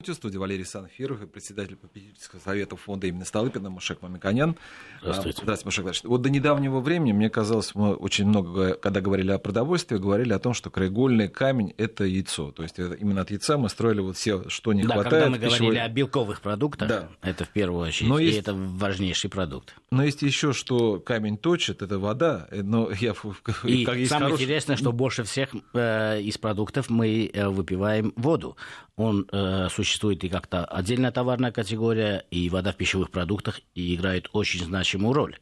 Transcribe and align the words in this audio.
В 0.00 0.14
студии 0.14 0.36
Валерий 0.36 0.64
Санфиров 0.64 1.20
и 1.22 1.26
председатель 1.26 1.74
попечительского 1.74 2.38
совета 2.38 2.76
фонда 2.76 3.08
имени 3.08 3.24
Столыпина 3.24 3.68
Мушек 3.68 4.00
Мамиканян. 4.00 4.54
Здравствуйте. 5.00 5.40
Здравствуйте, 5.42 5.64
Мушек 5.66 5.82
Владимирович. 5.82 6.04
Вот 6.04 6.22
до 6.22 6.30
недавнего 6.30 6.78
времени, 6.78 7.10
мне 7.12 7.28
казалось, 7.28 7.74
мы 7.74 7.94
очень 7.96 8.26
много, 8.28 8.74
когда 8.74 9.00
говорили 9.00 9.32
о 9.32 9.40
продовольствии, 9.40 9.96
говорили 9.96 10.32
о 10.32 10.38
том, 10.38 10.54
что 10.54 10.70
краеугольный 10.70 11.26
камень– 11.26 11.74
это 11.78 12.04
яйцо. 12.04 12.52
То 12.52 12.62
есть 12.62 12.78
именно 12.78 13.22
от 13.22 13.32
яйца 13.32 13.58
мы 13.58 13.68
строили 13.68 13.98
вот 13.98 14.16
все, 14.16 14.48
что 14.48 14.72
не 14.72 14.84
да, 14.84 14.94
хватает. 14.94 15.24
когда 15.24 15.30
мы 15.30 15.38
пищевой... 15.38 15.58
говорили 15.58 15.78
о 15.80 15.88
белковых 15.88 16.42
продуктах, 16.42 16.88
да. 16.88 17.08
это 17.22 17.44
в 17.44 17.48
первую 17.48 17.88
очередь, 17.88 18.08
Но 18.08 18.20
и 18.20 18.26
есть... 18.26 18.38
это 18.38 18.54
важнейший 18.54 19.30
продукт. 19.30 19.74
Но 19.90 20.04
есть 20.04 20.22
еще, 20.22 20.52
что 20.52 21.00
камень 21.00 21.36
точит, 21.36 21.82
это 21.82 21.98
вода. 21.98 22.46
Но 22.52 22.92
я... 22.92 23.16
И 23.64 23.84
как 23.84 23.96
самое 23.96 24.06
хороший... 24.06 24.42
интересное, 24.42 24.76
что 24.76 24.92
больше 24.92 25.24
всех 25.24 25.48
э, 25.74 26.20
из 26.20 26.38
продуктов 26.38 26.88
мы 26.88 27.28
э, 27.32 27.48
выпиваем 27.48 28.12
воду. 28.14 28.56
Он 28.94 29.28
э, 29.30 29.68
существует 29.70 29.87
и 30.24 30.28
как-то 30.28 30.64
отдельная 30.64 31.12
товарная 31.12 31.52
категория, 31.52 32.24
и 32.30 32.48
вода 32.50 32.72
в 32.72 32.76
пищевых 32.76 33.10
продуктах 33.10 33.60
играет 33.74 34.28
очень 34.32 34.64
значимую 34.64 35.12
роль. 35.14 35.36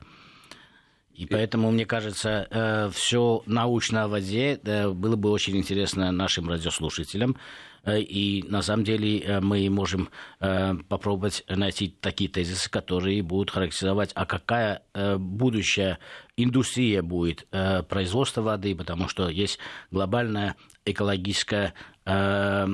И 1.17 1.25
поэтому, 1.25 1.71
мне 1.71 1.87
кажется, 1.87 2.47
э, 2.51 2.91
все 2.93 3.43
научно 3.47 4.05
о 4.05 4.09
воде 4.09 4.61
э, 4.63 4.91
было 4.91 5.17
бы 5.17 5.31
очень 5.31 5.57
интересно 5.57 6.13
нашим 6.13 6.49
радиослушателям. 6.49 7.37
Э, 7.85 7.99
и 7.99 8.43
на 8.47 8.61
самом 8.61 8.85
деле 8.85 9.41
мы 9.41 9.69
можем 9.71 10.11
попробовать 10.39 11.45
найти 11.49 11.89
такие 11.89 12.29
тезисы, 12.29 12.71
которые 12.71 13.23
будут 13.23 13.51
характеризовать, 13.51 14.11
а 14.15 14.27
какая 14.27 14.83
будущая 15.19 15.99
индустрия 16.37 17.03
будет 17.03 17.47
производства 17.89 18.43
воды, 18.43 18.75
потому 18.75 19.09
что 19.09 19.29
есть 19.29 19.59
глобальная 19.91 20.57
экологическая, 20.85 21.73
а, 22.05 22.69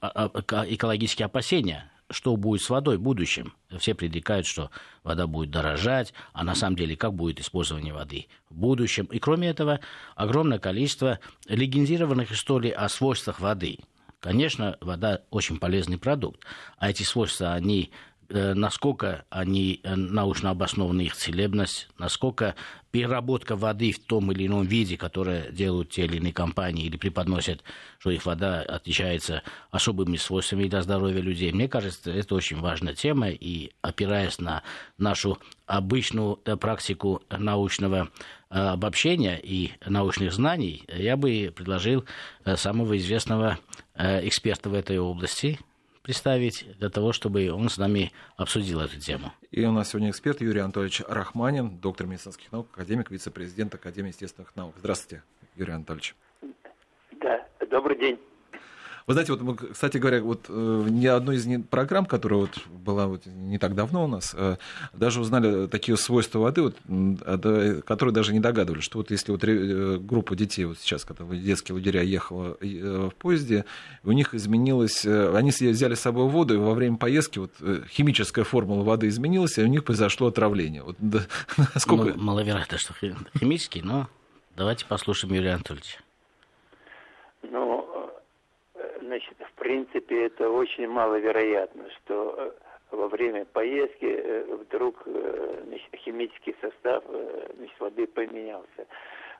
а, 0.00 0.64
экологические 0.68 1.26
опасения 1.26 1.90
что 2.10 2.36
будет 2.36 2.62
с 2.62 2.70
водой 2.70 2.96
в 2.96 3.02
будущем. 3.02 3.54
Все 3.78 3.94
предрекают, 3.94 4.46
что 4.46 4.70
вода 5.02 5.26
будет 5.26 5.50
дорожать, 5.50 6.12
а 6.32 6.44
на 6.44 6.54
самом 6.54 6.76
деле 6.76 6.96
как 6.96 7.14
будет 7.14 7.40
использование 7.40 7.92
воды 7.92 8.26
в 8.50 8.56
будущем. 8.56 9.06
И 9.06 9.18
кроме 9.18 9.48
этого, 9.48 9.80
огромное 10.16 10.58
количество 10.58 11.20
легендированных 11.46 12.32
историй 12.32 12.70
о 12.70 12.88
свойствах 12.88 13.40
воды. 13.40 13.78
Конечно, 14.20 14.76
вода 14.80 15.22
очень 15.30 15.58
полезный 15.58 15.98
продукт, 15.98 16.44
а 16.76 16.90
эти 16.90 17.04
свойства, 17.04 17.52
они 17.52 17.92
насколько 18.30 19.24
они 19.30 19.80
э, 19.82 19.94
научно 19.94 20.50
обоснованы, 20.50 21.02
их 21.02 21.16
целебность, 21.16 21.88
насколько 21.98 22.54
переработка 22.90 23.56
воды 23.56 23.92
в 23.92 24.00
том 24.00 24.30
или 24.32 24.46
ином 24.46 24.66
виде, 24.66 24.96
которое 24.98 25.50
делают 25.50 25.90
те 25.90 26.04
или 26.04 26.18
иные 26.18 26.32
компании 26.32 26.84
или 26.84 26.96
преподносят, 26.96 27.62
что 27.98 28.10
их 28.10 28.26
вода 28.26 28.60
отличается 28.60 29.42
особыми 29.70 30.16
свойствами 30.16 30.68
для 30.68 30.82
здоровья 30.82 31.20
людей. 31.20 31.52
Мне 31.52 31.68
кажется, 31.68 32.10
это 32.10 32.34
очень 32.34 32.60
важная 32.60 32.94
тема, 32.94 33.30
и 33.30 33.72
опираясь 33.80 34.38
на 34.38 34.62
нашу 34.98 35.38
обычную 35.66 36.38
э, 36.44 36.56
практику 36.56 37.22
научного 37.30 38.10
обобщения 38.50 39.38
и 39.42 39.72
научных 39.84 40.32
знаний, 40.32 40.82
я 40.88 41.18
бы 41.18 41.52
предложил 41.54 42.06
самого 42.56 42.96
известного 42.96 43.58
эксперта 43.94 44.70
в 44.70 44.74
этой 44.74 44.98
области, 44.98 45.58
представить 46.08 46.64
для 46.78 46.88
того, 46.88 47.12
чтобы 47.12 47.50
он 47.52 47.68
с 47.68 47.76
нами 47.76 48.12
обсудил 48.38 48.80
эту 48.80 48.98
тему. 48.98 49.30
И 49.50 49.62
у 49.66 49.72
нас 49.72 49.90
сегодня 49.90 50.08
эксперт 50.08 50.40
Юрий 50.40 50.60
Анатольевич 50.60 51.02
Рахманин, 51.06 51.76
доктор 51.80 52.06
медицинских 52.06 52.50
наук, 52.50 52.66
академик, 52.72 53.10
вице-президент 53.10 53.74
Академии 53.74 54.08
естественных 54.08 54.56
наук. 54.56 54.74
Здравствуйте, 54.78 55.22
Юрий 55.54 55.74
Анатольевич. 55.74 56.16
Да, 57.20 57.46
добрый 57.68 57.98
день. 57.98 58.18
Вы 59.08 59.14
знаете, 59.14 59.32
вот, 59.32 59.58
кстати 59.72 59.96
говоря, 59.96 60.20
вот 60.20 60.44
э, 60.50 60.86
ни 60.90 61.06
одной 61.06 61.36
из 61.36 61.64
программ, 61.70 62.04
которая 62.04 62.40
вот 62.40 62.58
была 62.68 63.06
вот 63.06 63.24
не 63.24 63.56
так 63.56 63.74
давно 63.74 64.04
у 64.04 64.06
нас, 64.06 64.34
э, 64.36 64.56
даже 64.92 65.22
узнали 65.22 65.66
такие 65.66 65.96
свойства 65.96 66.40
воды, 66.40 66.60
вот, 66.60 66.76
которые 67.86 68.12
даже 68.12 68.34
не 68.34 68.40
догадывались, 68.40 68.84
что 68.84 68.98
вот 68.98 69.10
если 69.10 69.32
вот 69.32 69.42
э, 69.44 69.96
группа 69.98 70.36
детей 70.36 70.66
вот 70.66 70.78
сейчас, 70.78 71.06
когда 71.06 71.24
в 71.24 71.34
детские 71.34 71.76
лагеря 71.76 72.02
ехала 72.02 72.58
в 72.60 73.12
поезде, 73.18 73.64
у 74.04 74.12
них 74.12 74.34
изменилось, 74.34 75.06
они 75.06 75.52
взяли 75.52 75.94
с 75.94 76.00
собой 76.00 76.28
воду, 76.28 76.52
и 76.52 76.58
во 76.58 76.74
время 76.74 76.98
поездки 76.98 77.38
вот 77.38 77.52
химическая 77.88 78.44
формула 78.44 78.84
воды 78.84 79.08
изменилась, 79.08 79.56
и 79.56 79.62
у 79.62 79.68
них 79.68 79.84
произошло 79.84 80.26
отравление. 80.26 80.82
Вот, 80.82 80.96
да, 80.98 81.22
сколько... 81.76 82.12
ну, 82.12 82.22
маловероятно, 82.22 82.76
что 82.76 82.92
химический, 82.92 83.80
но 83.80 84.06
давайте 84.54 84.84
послушаем 84.84 85.32
Юрия 85.32 85.54
Анатольевича. 85.54 86.00
Ну, 87.50 87.78
Значит, 89.18 89.36
в 89.40 89.52
принципе, 89.54 90.26
это 90.26 90.48
очень 90.48 90.86
маловероятно, 90.86 91.90
что 91.90 92.34
э, 92.38 92.96
во 92.96 93.08
время 93.08 93.46
поездки 93.46 94.04
э, 94.04 94.44
вдруг 94.44 95.02
э, 95.06 95.62
значит, 95.66 95.88
химический 95.96 96.54
состав 96.60 97.02
значит, 97.56 97.80
воды 97.80 98.06
поменялся. 98.06 98.86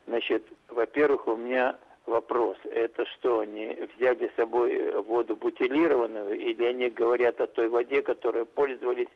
Значит, 0.09 0.44
во-первых, 0.66 1.28
у 1.28 1.37
меня 1.37 1.78
вопрос. 2.06 2.56
Это 2.65 3.06
что, 3.06 3.39
они 3.39 3.78
взяли 3.97 4.27
с 4.27 4.34
собой 4.34 5.00
воду 5.03 5.37
бутилированную 5.37 6.37
или 6.37 6.65
они 6.65 6.91
говорят 6.91 7.41
о 7.41 7.47
той 7.47 7.69
воде, 7.69 8.03
которой 8.03 8.47
пользовались 8.47 9.12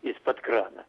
из-под 0.00 0.40
крана? 0.40 0.86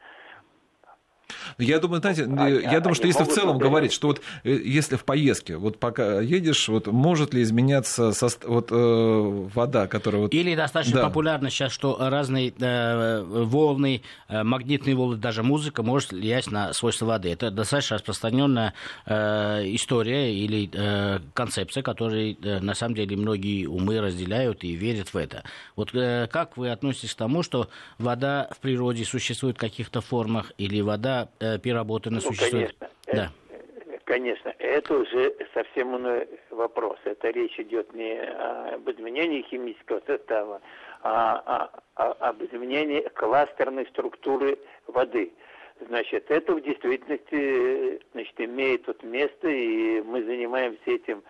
Я 1.57 1.79
думаю, 1.79 2.01
знаете, 2.01 2.27
а, 2.37 2.47
я 2.47 2.77
а, 2.77 2.79
думаю, 2.79 2.95
что 2.95 3.07
если 3.07 3.23
в 3.23 3.29
целом 3.29 3.57
быть... 3.57 3.67
говорить, 3.67 3.93
что 3.93 4.07
вот 4.07 4.21
э, 4.43 4.59
если 4.63 4.95
в 4.95 5.03
поездке, 5.03 5.57
вот 5.57 5.79
пока 5.79 6.21
едешь, 6.21 6.67
вот 6.69 6.87
может 6.87 7.33
ли 7.33 7.41
изменяться 7.41 8.11
со, 8.11 8.29
вот, 8.45 8.71
э, 8.71 9.47
вода, 9.53 9.87
которая... 9.87 10.23
Вот... 10.23 10.33
Или 10.33 10.55
достаточно 10.55 11.01
да. 11.01 11.07
популярно 11.07 11.49
сейчас, 11.49 11.71
что 11.71 11.97
разные 11.99 12.53
э, 12.59 13.23
волны, 13.23 14.01
э, 14.27 14.43
магнитные 14.43 14.95
волны, 14.95 15.17
даже 15.17 15.43
музыка 15.43 15.83
может 15.83 16.11
влиять 16.11 16.51
на 16.51 16.73
свойства 16.73 17.05
воды. 17.05 17.29
Это 17.29 17.51
достаточно 17.51 17.97
распространенная 17.97 18.73
э, 19.05 19.75
история 19.75 20.33
или 20.33 20.69
э, 20.71 21.19
концепция, 21.33 21.83
которой 21.83 22.37
э, 22.41 22.59
на 22.59 22.73
самом 22.73 22.95
деле 22.95 23.17
многие 23.17 23.65
умы 23.65 23.99
разделяют 23.99 24.63
и 24.63 24.73
верят 24.73 25.13
в 25.13 25.17
это. 25.17 25.43
Вот 25.75 25.93
э, 25.93 26.27
как 26.31 26.57
вы 26.57 26.69
относитесь 26.69 27.13
к 27.13 27.17
тому, 27.17 27.43
что 27.43 27.69
вода 27.97 28.49
в 28.51 28.59
природе 28.59 29.05
существует 29.05 29.57
в 29.57 29.59
каких-то 29.59 30.01
формах, 30.01 30.51
или 30.57 30.81
вода 30.81 31.18
э, 31.39 31.59
переработана 31.59 32.19
ну? 32.23 32.31
Конечно. 32.37 32.89
Да. 33.11 33.29
Конечно, 34.05 34.53
это 34.57 34.97
уже 34.97 35.35
совсем 35.53 35.95
иной 35.95 36.27
вопрос. 36.49 36.97
Это 37.03 37.29
речь 37.29 37.59
идет 37.59 37.93
не 37.93 38.19
об 38.19 38.89
изменении 38.89 39.43
химического 39.43 40.01
состава, 40.07 40.61
а, 41.03 41.43
а, 41.45 41.81
а 41.95 42.29
об 42.29 42.43
изменении 42.43 43.01
кластерной 43.13 43.85
структуры 43.87 44.57
воды. 44.87 45.31
Значит, 45.87 46.29
это 46.31 46.55
в 46.55 46.61
действительности 46.61 48.01
значит, 48.13 48.33
имеет 48.41 48.85
тут 48.85 49.03
место, 49.03 49.47
и 49.47 50.01
мы 50.01 50.23
занимаемся 50.23 50.81
этим 50.85 51.23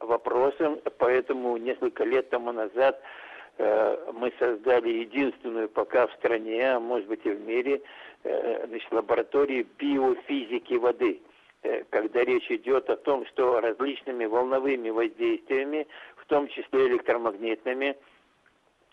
вопросом, 0.00 0.80
поэтому 0.98 1.56
несколько 1.56 2.04
лет 2.04 2.30
тому 2.30 2.52
назад 2.52 2.98
э, 2.98 3.31
мы 3.58 4.32
создали 4.38 4.88
единственную 4.88 5.68
пока 5.68 6.06
в 6.06 6.12
стране, 6.14 6.72
а 6.72 6.80
может 6.80 7.06
быть 7.06 7.24
и 7.24 7.30
в 7.30 7.40
мире, 7.46 7.82
Э, 8.24 8.66
значит, 8.68 8.92
лаборатории 8.92 9.66
биофизики 9.78 10.74
воды, 10.74 11.20
э, 11.64 11.82
когда 11.90 12.22
речь 12.22 12.48
идет 12.50 12.88
о 12.88 12.96
том, 12.96 13.26
что 13.26 13.60
различными 13.60 14.26
волновыми 14.26 14.90
воздействиями, 14.90 15.88
в 16.16 16.26
том 16.26 16.46
числе 16.46 16.86
электромагнитными, 16.86 17.96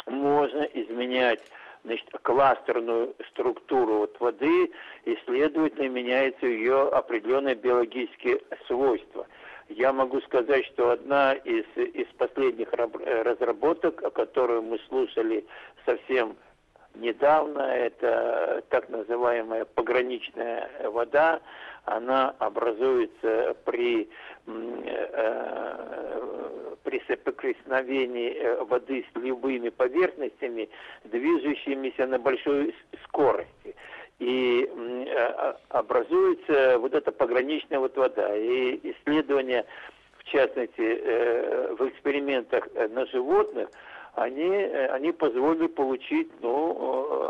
можно 0.07 0.63
изменять 0.73 1.41
значит, 1.83 2.09
кластерную 2.23 3.13
структуру 3.29 3.99
вот 3.99 4.19
воды, 4.19 4.71
и, 5.05 5.17
следовательно, 5.25 5.89
меняются 5.89 6.47
ее 6.47 6.89
определенные 6.89 7.53
биологические 7.53 8.41
свойства. 8.65 9.27
Я 9.69 9.93
могу 9.93 10.19
сказать, 10.21 10.65
что 10.65 10.89
одна 10.89 11.33
из, 11.33 11.63
из 11.77 12.07
последних 12.17 12.73
разработок, 12.73 14.03
о 14.03 14.09
которой 14.09 14.61
мы 14.61 14.79
слушали 14.89 15.45
совсем 15.85 16.35
недавно, 16.95 17.61
это 17.61 18.63
так 18.69 18.89
называемая 18.89 19.65
пограничная 19.65 20.69
вода, 20.89 21.39
она 21.85 22.35
образуется 22.39 23.55
при, 23.63 24.09
э, 24.47 26.19
при 26.83 27.03
соприкосновении 27.07 28.33
э, 28.33 28.63
воды 28.63 29.05
с 29.13 29.17
любыми 29.19 29.69
поверхностями, 29.69 30.67
движущимися 31.03 32.07
на 32.07 32.17
большой 32.17 32.75
скорости. 33.05 33.75
И 34.19 34.69
э, 34.69 35.53
образуется 35.69 36.77
вот 36.79 36.93
эта 36.93 37.11
пограничная 37.11 37.79
вот 37.79 37.95
вода. 37.97 38.35
И 38.35 38.79
исследования, 38.91 39.65
в 40.17 40.23
частности, 40.25 40.81
в 41.75 41.87
экспериментах 41.87 42.67
на 42.89 43.05
животных– 43.07 43.69
они, 44.19 44.49
э, 44.49 44.87
они 44.87 45.11
позволили 45.11 45.67
получить 45.67 46.29
ну, 46.41 46.75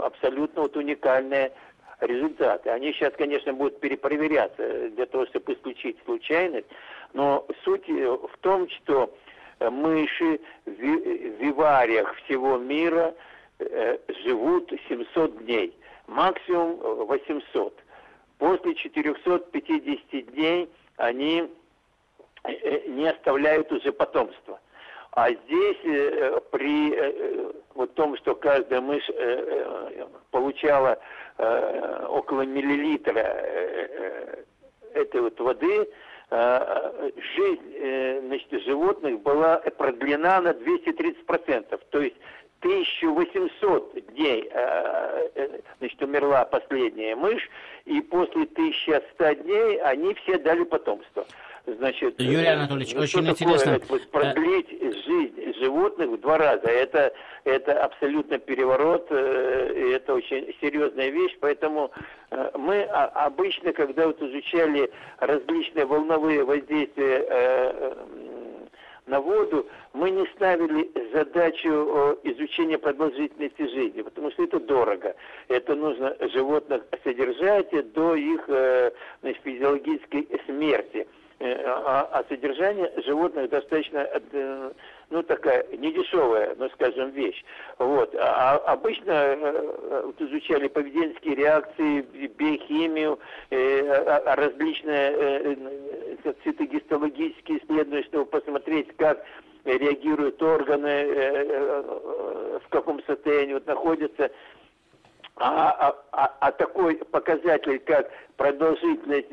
э, 0.02 0.06
абсолютно 0.06 0.64
вот 0.64 0.76
уникальные 0.76 1.52
результаты. 2.00 2.70
Они 2.70 2.94
сейчас, 2.94 3.14
конечно, 3.18 3.54
будут 3.54 3.80
перепроверяться 3.80 4.90
для 4.90 5.06
того, 5.06 5.26
чтобы 5.28 5.54
исключить 5.54 5.98
случайность, 6.06 6.68
но 7.14 7.46
суть 7.64 7.88
э, 7.90 7.94
в 7.94 8.38
том, 8.42 8.70
что 8.70 9.14
мыши 9.60 10.40
в 10.66 10.72
вивариях 10.72 12.16
всего 12.24 12.58
мира 12.58 13.14
живут 14.24 14.72
700 14.88 15.44
дней, 15.44 15.76
максимум 16.10 16.78
800. 17.06 17.74
После 18.38 18.76
450 18.76 20.34
дней 20.34 20.70
они 20.98 21.50
не 22.88 23.08
оставляют 23.08 23.72
уже 23.72 23.92
потомства. 23.92 24.60
А 25.12 25.32
здесь 25.32 25.78
э, 25.84 26.40
при 26.52 26.94
э, 26.94 27.52
вот 27.74 27.94
том, 27.96 28.16
что 28.18 28.36
каждая 28.36 28.80
мышь 28.82 29.10
э, 29.10 30.08
получала 30.32 31.00
около 32.10 32.42
миллилитра 32.42 33.22
этой 34.94 35.22
вот 35.22 35.40
воды, 35.40 35.90
жизнь 36.30 38.28
значит, 38.28 38.62
животных 38.66 39.22
была 39.22 39.60
продлена 39.78 40.42
на 40.42 40.50
230%. 40.50 41.80
То 41.92 42.02
есть 42.02 42.18
1800 42.62 44.14
дней 44.14 44.50
значит, 45.80 46.02
умерла 46.02 46.46
последняя 46.46 47.16
мышь, 47.16 47.50
и 47.86 48.02
после 48.02 48.44
1100 48.44 49.34
дней 49.44 49.82
они 49.82 50.14
все 50.16 50.38
дали 50.38 50.64
потомство. 50.64 51.26
Значит, 51.78 52.20
Юрий 52.20 52.46
э, 52.46 52.54
Анатольевич, 52.54 52.94
ну, 52.94 53.02
очень 53.02 53.28
интересно. 53.28 53.80
Продлить 54.12 54.70
жизнь 55.06 55.60
животных 55.60 56.10
в 56.10 56.18
два 56.20 56.38
раза. 56.38 56.68
Это, 56.68 57.14
это 57.44 57.84
абсолютно 57.84 58.40
переворот, 58.40 59.08
э, 59.10 59.94
это 59.96 60.14
очень 60.14 60.54
серьезная 60.62 61.10
вещь. 61.10 61.38
Поэтому 61.40 61.92
э, 62.32 62.52
мы 62.56 62.84
обычно, 62.84 63.74
когда 63.74 64.08
вот 64.08 64.22
изучали 64.22 64.92
различные 65.20 65.86
волновые 65.86 66.44
воздействия 66.44 67.96
на 69.10 69.20
воду, 69.20 69.68
мы 69.94 70.12
не 70.12 70.26
ставили 70.36 70.90
задачу 71.14 72.18
изучения 72.24 72.78
продолжительности 72.78 73.68
жизни, 73.68 74.02
потому 74.02 74.32
что 74.32 74.44
это 74.44 74.60
дорого. 74.60 75.16
Это 75.48 75.76
нужно 75.76 76.16
животных 76.34 76.84
содержать 77.04 77.70
до 77.94 78.16
их 78.16 78.46
значит, 79.22 79.42
физиологической 79.44 80.28
смерти. 80.46 81.08
Э, 81.42 81.56
а, 81.66 82.10
а 82.12 82.26
содержание 82.28 82.92
животных 83.06 83.50
достаточно, 83.50 84.00
э, 84.00 84.72
ну, 85.10 85.24
такая 85.24 85.66
недешевая, 85.76 86.56
ну, 86.58 86.70
скажем, 86.70 87.10
вещь. 87.12 87.44
Вот. 87.78 88.14
А, 88.16 88.58
а 88.58 88.74
обычно 88.74 89.12
э, 89.12 90.02
вот, 90.06 90.22
изучали 90.22 90.68
поведенческие 90.68 91.36
реакции, 91.36 92.02
биохимию, 92.02 93.20
э, 93.50 94.34
различные 94.36 95.12
э, 95.12 96.34
цитогистологические 96.44 97.60
исследования, 97.60 98.04
чтобы 98.04 98.26
посмотреть, 98.26 98.96
как 98.98 99.24
реагируют 99.66 100.42
органы, 100.42 101.06
в 102.64 102.70
каком 102.70 103.04
состоянии 103.04 103.54
вот 103.54 103.68
находятся. 103.68 104.32
А, 105.36 105.72
а, 105.72 105.96
а, 106.12 106.36
а 106.40 106.52
такой 106.52 106.96
показатель, 106.96 107.80
как 107.80 108.10
продолжительность 108.36 109.30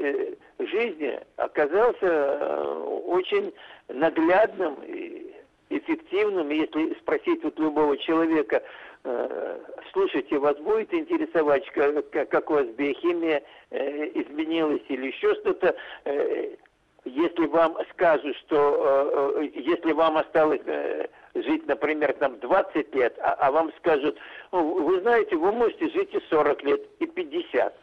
жизни 0.58 1.18
оказался 1.36 2.06
э, 2.06 2.64
очень 3.06 3.52
наглядным 3.88 4.76
и 4.84 5.35
эффективным. 5.76 6.50
Если 6.50 6.94
спросить 7.00 7.42
вот 7.44 7.58
любого 7.58 7.96
человека, 7.98 8.62
э, 9.04 9.58
слушайте, 9.92 10.38
вас 10.38 10.56
будет 10.58 10.92
интересовать, 10.94 11.68
как, 11.70 12.10
как 12.10 12.50
у 12.50 12.54
вас 12.54 12.66
биохимия 12.68 13.42
э, 13.70 14.06
изменилась 14.20 14.82
или 14.88 15.06
еще 15.06 15.34
что-то, 15.36 15.76
если 17.04 17.46
вам 17.46 17.76
скажут, 17.92 18.36
что 18.38 19.40
если 19.54 19.92
вам 19.92 20.16
осталось 20.16 20.62
жить, 21.42 21.66
например, 21.66 22.14
там 22.14 22.38
20 22.40 22.94
лет, 22.94 23.16
а, 23.20 23.34
а 23.34 23.50
вам 23.50 23.72
скажут, 23.78 24.18
ну, 24.52 24.84
вы 24.84 25.00
знаете, 25.00 25.36
вы 25.36 25.52
можете 25.52 25.88
жить 25.90 26.14
и 26.14 26.20
40 26.28 26.62
лет, 26.62 26.82
и 26.98 27.06
50. 27.06 27.74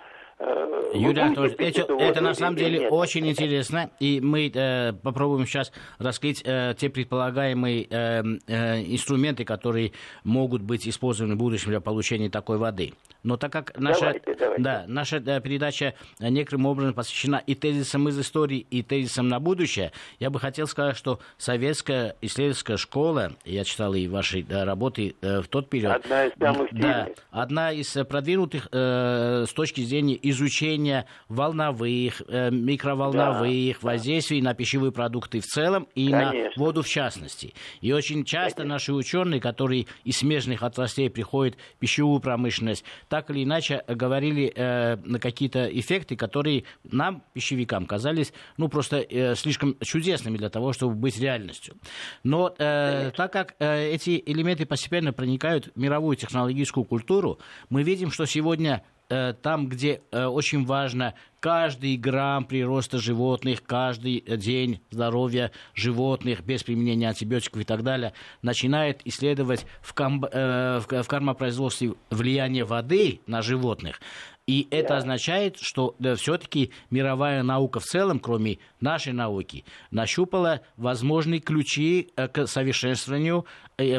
Э, 0.44 0.92
Юрий 0.94 1.22
Анатольевич, 1.22 1.78
это, 1.78 1.94
это 1.94 2.22
на 2.22 2.34
самом 2.34 2.58
деле 2.58 2.80
нет? 2.80 2.92
очень 2.92 3.28
интересно, 3.28 3.90
и 4.00 4.20
мы 4.22 4.52
э, 4.54 4.94
попробуем 4.94 5.48
сейчас 5.48 5.72
раскрыть 5.98 6.42
э, 6.46 6.76
те 6.78 6.90
предполагаемые 6.90 7.88
э, 7.90 8.24
э, 8.48 8.82
инструменты, 8.84 9.46
которые 9.46 9.94
могут 10.24 10.62
быть 10.62 10.88
использованы 10.88 11.36
в 11.36 11.38
будущем 11.38 11.70
для 11.70 11.82
получения 11.82 12.30
такой 12.30 12.58
воды. 12.58 12.94
Но 13.24 13.38
так 13.38 13.54
как 13.54 13.80
наша, 13.80 14.00
давайте, 14.02 14.36
давайте. 14.38 14.64
Да, 14.64 14.84
наша 14.88 15.18
э, 15.18 15.42
передача 15.42 15.94
некоторым 16.20 16.66
образом 16.66 16.94
посвящена 16.94 17.42
и 17.46 17.56
тезисам 17.56 18.10
из 18.10 18.20
истории, 18.20 18.66
и 18.70 18.84
тезисам 18.84 19.30
на 19.30 19.40
будущее, 19.40 19.94
я 20.20 20.30
бы 20.30 20.40
хотел 20.40 20.68
сказать, 20.68 20.98
что 20.98 21.20
советская 21.38 22.16
исследовательская 22.22 22.78
школа, 22.78 23.32
я 23.46 23.64
читал 23.64 23.94
и 23.94 24.08
ваши 24.08 24.44
да, 24.44 24.66
работы 24.66 25.16
э, 25.22 25.42
в 25.42 25.48
тот 25.48 25.70
период, 25.70 25.94
одна 25.94 26.26
из 26.26 26.34
самых 26.38 26.74
да, 26.74 27.10
одна 27.32 27.72
из 27.72 27.92
продвинутых 27.94 28.68
э, 28.72 29.46
с 29.48 29.54
точки 29.54 29.82
зрения 29.82 30.16
изучения 30.34 31.06
волновых, 31.30 32.22
э, 32.28 32.52
микроволновых 32.52 33.80
да, 33.82 33.88
воздействий 33.88 34.42
да. 34.42 34.50
на 34.50 34.54
пищевые 34.54 34.92
продукты 34.92 35.40
в 35.40 35.46
целом 35.46 35.88
и 35.96 36.10
Конечно. 36.10 36.34
на 36.34 36.50
воду 36.58 36.82
в 36.82 36.88
частности. 36.88 37.54
И 37.82 37.92
очень 37.94 38.26
часто 38.26 38.58
Конечно. 38.58 38.76
наши 38.76 38.94
ученые, 38.94 39.40
которые 39.40 39.88
из 40.04 40.18
смежных 40.18 40.64
отраслей 40.64 41.10
приходят 41.10 41.56
в 41.76 41.80
пищевую 41.80 42.20
промышленность, 42.20 42.84
так 43.10 43.30
или 43.30 43.44
иначе 43.44 43.84
говорили 43.88 44.52
э, 44.56 44.98
на 44.98 45.20
какие-то 45.20 45.66
эффекты, 45.66 46.16
которые 46.16 46.66
нам, 46.84 47.24
пищевикам, 47.34 47.86
казались 47.86 48.34
ну, 48.58 48.68
просто 48.68 48.98
э, 48.98 49.36
слишком 49.36 49.78
чудесными 49.82 50.38
для 50.38 50.50
того, 50.50 50.74
чтобы 50.74 50.96
быть 50.96 51.20
реальностью. 51.20 51.76
Но 52.24 52.54
э, 52.58 53.12
так 53.16 53.32
как 53.32 53.56
э, 53.60 53.92
эти 53.92 54.22
элементы 54.26 54.66
постепенно 54.66 55.14
проникают 55.14 55.72
в 55.74 55.80
мировую 55.80 56.18
технологическую 56.18 56.84
культуру, 56.84 57.40
мы 57.70 57.84
видим, 57.84 58.12
что 58.12 58.26
сегодня 58.26 58.84
там, 59.42 59.68
где 59.68 60.02
э, 60.12 60.26
очень 60.26 60.66
важно 60.66 61.14
каждый 61.40 61.98
грамм 61.98 62.46
прироста 62.46 63.00
животных, 63.00 63.62
каждый 63.64 64.22
день 64.22 64.80
здоровья 64.92 65.52
животных 65.76 66.44
без 66.44 66.64
применения 66.64 67.10
антибиотиков 67.10 67.62
и 67.62 67.66
так 67.66 67.84
далее, 67.84 68.14
начинает 68.42 69.02
исследовать 69.06 69.66
в, 69.82 69.94
ком, 69.94 70.24
э, 70.26 70.80
в 70.80 71.08
кормопроизводстве 71.08 71.94
влияние 72.10 72.64
воды 72.64 73.20
на 73.28 73.42
животных. 73.42 74.00
И 74.46 74.68
это 74.72 74.98
означает, 74.98 75.58
что 75.58 75.96
да, 76.00 76.16
все-таки 76.16 76.72
мировая 76.90 77.44
наука 77.44 77.80
в 77.80 77.86
целом, 77.86 78.20
кроме 78.20 78.60
нашей 78.82 79.14
науки, 79.14 79.64
нащупала 79.90 80.62
возможные 80.76 81.40
ключи 81.40 82.10
к 82.16 82.46
совершенствованию 82.48 83.46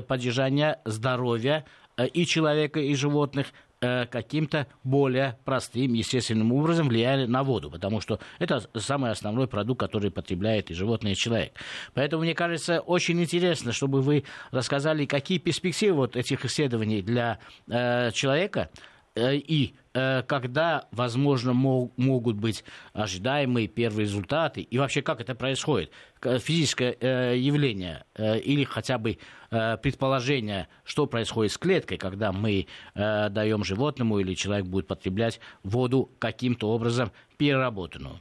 поддержания 0.07 0.81
здоровья 0.85 1.65
и 1.97 2.27
человека, 2.27 2.81
и 2.81 2.95
животных, 2.95 3.53
Э, 3.85 4.07
каким-то 4.07 4.67
более 4.83 5.37
простым, 5.45 5.93
естественным 5.93 6.53
образом 6.53 6.89
влияли 6.89 7.27
на 7.27 7.43
воду, 7.43 7.71
потому 7.71 8.01
что 8.01 8.19
это 8.39 8.63
самый 8.77 9.11
основной 9.11 9.47
продукт, 9.47 9.81
который 9.81 10.11
потребляет 10.11 10.71
и 10.71 10.75
животное, 10.75 11.13
и 11.13 11.17
человек. 11.17 11.53
Поэтому, 11.93 12.23
мне 12.23 12.35
кажется, 12.35 12.81
очень 12.81 13.21
интересно, 13.21 13.73
чтобы 13.73 14.01
вы 14.01 14.25
рассказали, 14.53 15.05
какие 15.05 15.37
перспективы 15.37 15.97
вот 15.97 16.17
этих 16.17 16.47
исследований 16.47 17.03
для 17.03 17.41
э, 17.69 18.11
человека, 18.13 18.71
Э, 18.71 18.93
и 19.17 19.75
э, 19.95 20.23
когда, 20.23 20.89
возможно, 20.91 21.53
могут 21.53 22.37
быть 22.37 22.65
ожидаемые 22.93 23.69
первые 23.69 24.07
результаты, 24.07 24.61
и 24.63 24.79
вообще 24.79 25.03
как 25.03 25.21
это 25.21 25.35
происходит, 25.35 25.91
физическое 26.21 26.97
э, 27.01 27.37
явление 27.37 28.05
или 28.17 28.65
хотя 28.65 28.99
бы 28.99 29.19
предположение, 29.51 30.69
что 30.83 31.07
происходит 31.07 31.53
с 31.53 31.59
клеткой, 31.59 31.97
когда 31.97 32.33
мы 32.33 32.67
даем 32.95 33.63
животному 33.63 34.19
или 34.19 34.35
человек 34.35 34.67
будет 34.67 34.89
потреблять 34.89 35.39
воду 35.63 36.11
каким-то 36.19 36.71
образом 36.71 37.13
переработанную. 37.37 38.19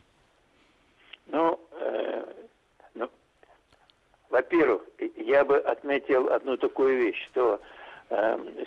Ну, 1.28 1.60
э, 1.72 2.24
ну, 2.94 3.10
во-первых, 4.30 4.84
я 5.18 5.44
бы 5.44 5.58
отметил 5.58 6.30
одну 6.30 6.58
такую 6.58 6.98
вещь, 6.98 7.28
что 7.32 7.60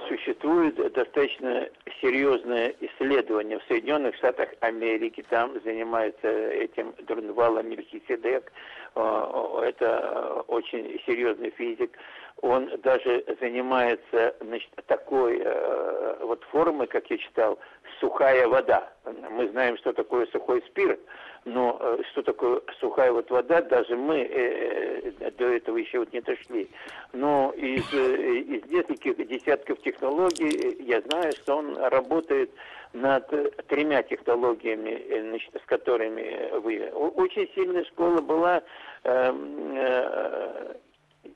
существует 0.09 0.75
достаточно 0.93 1.69
серьезное 2.01 2.75
исследование 2.81 3.59
в 3.59 3.65
Соединенных 3.65 4.17
Штатах 4.17 4.49
Америки. 4.61 5.25
Там 5.29 5.61
занимается 5.63 6.29
этим 6.29 6.95
Дурнвала 7.07 7.63
Мельхиседек. 7.63 8.53
Э, 8.95 9.63
это 9.65 10.43
очень 10.49 11.01
серьезный 11.07 11.51
физик. 11.51 11.97
Он 12.43 12.71
даже 12.83 13.25
занимается 13.41 14.35
значит, 14.41 14.71
такой 14.87 15.41
э, 15.43 16.17
вот 16.21 16.45
формой, 16.45 16.87
как 16.87 17.11
я 17.11 17.19
читал, 17.19 17.59
сухая 18.01 18.47
вода. 18.47 18.93
Мы 19.31 19.49
знаем, 19.49 19.77
что 19.79 19.93
такое 19.93 20.27
сухой 20.27 20.63
спирт. 20.69 21.01
Но 21.47 21.79
э, 21.81 21.99
что 22.11 22.23
такое 22.23 22.61
сухая 22.81 23.13
вот 23.13 23.31
вода, 23.31 23.63
даже 23.63 23.97
мы 23.97 24.19
э, 24.19 25.13
э, 25.21 25.31
до 25.31 25.45
этого 25.45 25.77
еще 25.77 26.01
вот 26.01 26.13
не 26.13 26.21
дошли. 26.21 26.69
Но 27.13 27.53
из, 27.57 27.85
э, 27.95 28.39
из 28.39 28.67
нескольких 28.69 29.17
десятков 29.29 29.81
технологий 29.81 30.83
я 30.83 31.01
знаю, 31.03 31.33
что 31.33 31.59
он 31.59 31.77
работает 31.77 32.51
над 32.93 33.29
тремя 33.69 34.03
технологиями, 34.03 35.05
значит, 35.29 35.55
с 35.55 35.67
которыми 35.67 36.59
вы... 36.59 36.89
Очень 36.91 37.49
сильная 37.55 37.85
школа 37.85 38.21
была 38.21 38.63
э, 39.05 39.33
э, 39.77 40.75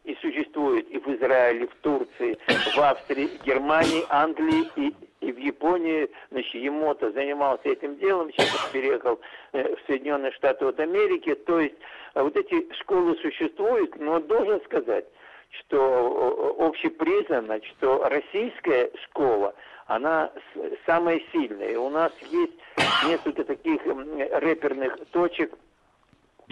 и 0.02 0.16
существует 0.16 0.90
и 0.90 0.98
в 0.98 1.06
Израиле, 1.06 1.68
в 1.68 1.74
Турции, 1.82 2.36
в 2.74 2.78
Австрии, 2.78 3.30
Германии, 3.44 4.04
Англии 4.08 4.66
и, 4.74 4.92
Японии. 5.40 6.08
Значит, 6.30 6.54
Емото 6.54 7.10
занимался 7.12 7.68
этим 7.68 7.96
делом, 7.98 8.30
сейчас 8.32 8.70
переехал 8.72 9.20
э, 9.52 9.74
в 9.74 9.86
Соединенные 9.86 10.32
Штаты 10.32 10.64
от 10.66 10.80
Америки. 10.80 11.34
То 11.34 11.60
есть 11.60 11.76
э, 12.14 12.22
вот 12.22 12.36
эти 12.36 12.72
школы 12.74 13.16
существуют, 13.16 13.98
но 13.98 14.20
должен 14.20 14.60
сказать, 14.62 15.04
что 15.50 16.56
общепризнано, 16.58 17.60
что 17.64 18.08
российская 18.08 18.90
школа, 19.04 19.54
она 19.86 20.30
самая 20.86 21.20
сильная. 21.32 21.78
У 21.78 21.90
нас 21.90 22.12
есть 22.30 22.54
несколько 23.06 23.44
таких 23.44 23.80
рэперных 23.84 24.98
точек, 25.10 25.52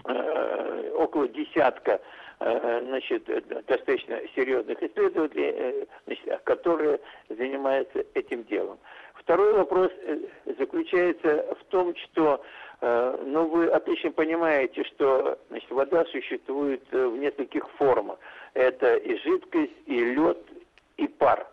э, 0.04 0.92
около 0.97 1.28
десятка 1.28 2.00
Э, 2.00 2.00
значит, 2.38 3.25
достаточно 3.66 4.21
серьезных 4.35 4.83
исследователей, 4.83 5.52
э, 5.57 5.87
значит, 6.07 6.42
которые 6.45 7.00
занимаются 7.28 8.04
этим 8.14 8.45
делом. 8.45 8.78
Второй 9.14 9.52
вопрос 9.54 9.90
э, 10.02 10.18
заключается 10.59 11.57
в 11.61 11.64
том, 11.64 11.95
что 11.97 12.42
ну, 12.80 13.49
вы 13.49 13.66
отлично 13.66 14.12
понимаете, 14.12 14.85
что 14.85 15.37
значит, 15.49 15.68
вода 15.73 16.04
существует 16.04 16.80
в 16.92 17.16
нескольких 17.16 17.68
формах. 17.71 18.21
Это 18.54 18.95
и 18.95 19.16
жидкость, 19.18 19.73
и 19.87 19.99
лед, 20.14 20.38
и 20.97 21.09
пар. 21.09 21.45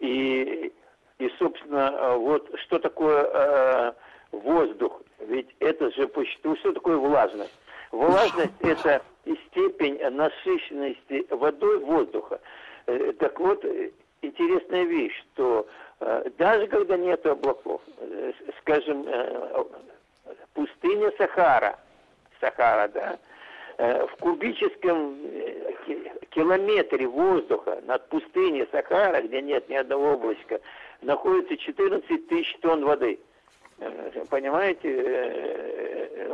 И, 0.00 0.70
и 1.18 1.28
собственно, 1.38 2.18
вот 2.18 2.50
что 2.60 2.78
такое 2.78 3.24
э, 3.24 3.92
воздух? 4.32 5.00
Ведь 5.20 5.48
это 5.60 5.90
же, 5.92 6.10
что 6.34 6.72
такое 6.72 6.96
влажность? 6.96 7.54
Влажность– 7.96 8.52
это 8.60 9.02
степень 9.24 9.98
насыщенности 10.10 11.26
водой 11.30 11.78
воздуха. 11.78 12.38
Э, 12.86 13.12
так 13.18 13.40
вот, 13.40 13.64
интересная 14.20 14.84
вещь, 14.84 15.18
что 15.32 15.66
э, 16.00 16.30
даже 16.36 16.66
когда 16.66 16.98
нет 16.98 17.24
облаков, 17.24 17.80
э, 17.98 18.32
скажем, 18.60 19.06
пустыня 20.52 21.10
Сахара, 21.16 21.78
Сахара, 22.38 22.88
да, 22.88 23.18
в 23.78 24.16
кубическом 24.20 25.18
километре 26.30 27.06
воздуха 27.06 27.80
над 27.86 28.06
пустыней 28.08 28.68
Сахара, 28.72 29.22
где 29.22 29.40
нет 29.40 29.68
ни 29.68 29.74
одного 29.74 30.14
облачка, 30.14 30.60
находится 31.00 31.56
14 31.56 32.28
тысяч 32.28 32.56
тонн 32.60 32.84
воды. 32.84 33.18
Понимаете, 34.30 34.88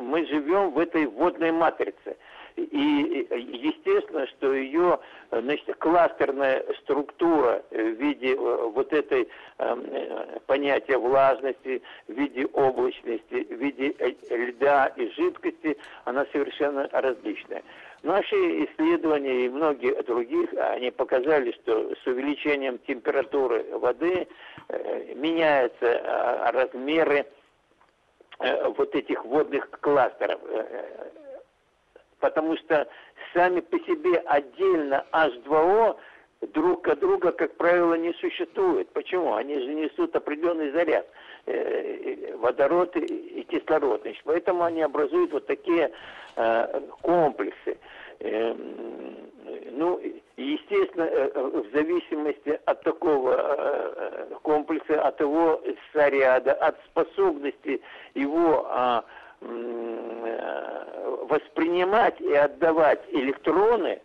мы 0.01 0.27
живем 0.27 0.71
в 0.73 0.79
этой 0.79 1.07
водной 1.07 1.53
матрице. 1.53 2.17
И 2.57 3.27
естественно, 3.31 4.27
что 4.27 4.53
ее 4.53 4.99
значит, 5.31 5.77
кластерная 5.77 6.65
структура 6.83 7.63
в 7.71 7.77
виде 7.77 8.35
э, 8.35 8.37
вот 8.37 8.93
этой 8.93 9.29
эм, 9.59 9.85
э, 9.87 10.39
понятия 10.47 10.99
влажности, 10.99 11.83
в 12.09 12.13
виде 12.13 12.47
облачности, 12.47 13.47
в 13.49 13.53
виде 13.53 13.95
э, 13.99 14.13
льда 14.37 14.89
и 14.97 15.09
жидкости, 15.11 15.79
она 16.05 16.27
совершенно 16.33 16.89
различная. 16.93 17.63
Наши 18.03 18.35
исследования 18.65 19.47
и 19.47 19.49
многие 19.49 20.03
других, 20.03 20.53
они 20.55 20.91
показали, 20.91 21.53
что 21.53 21.95
с 21.95 22.07
увеличением 22.07 22.79
температуры 22.79 23.65
воды 23.79 24.27
э, 24.69 25.15
меняются 25.15 25.87
э, 25.87 26.51
размеры 26.51 27.25
э, 28.41 28.69
вот 28.77 28.95
этих 28.97 29.25
водных 29.25 29.71
кластеров 29.71 30.41
потому 32.23 32.57
что 32.57 32.89
сами 33.35 33.61
по 33.61 33.79
себе 33.81 34.19
отдельно 34.27 35.05
H2O 35.13 35.97
друг 36.55 36.89
от 36.89 37.01
друга, 37.01 37.33
как 37.33 37.57
правило, 37.57 37.95
не 37.95 38.13
существуют. 38.15 38.89
Почему? 38.93 39.35
Они 39.35 39.55
же 39.55 39.75
несут 39.75 40.15
определенный 40.17 40.71
заряд, 40.71 41.07
э, 41.47 42.37
водород 42.37 42.97
и 42.97 43.45
кислород. 43.49 44.03
Значит, 44.03 44.23
поэтому 44.25 44.63
они 44.63 44.83
образуют 44.83 45.33
вот 45.33 45.47
такие 45.47 45.91
э, 46.37 46.81
комплексы. 47.03 47.77
Э, 48.21 48.55
ну, 49.73 50.01
естественно, 50.37 51.07
в 51.35 51.67
зависимости 51.73 52.61
от 52.65 52.83
такого 52.83 54.29
комплекса, 54.43 55.03
от 55.03 55.21
его 55.21 55.61
заряда, 55.93 56.53
от 56.53 56.77
способности 56.87 57.81
его 58.15 58.67
а, 58.69 59.05
Э, 59.05 59.22
воспринимать 61.29 62.21
и 62.21 62.33
отдавать 62.35 63.01
электроны, 63.11 64.01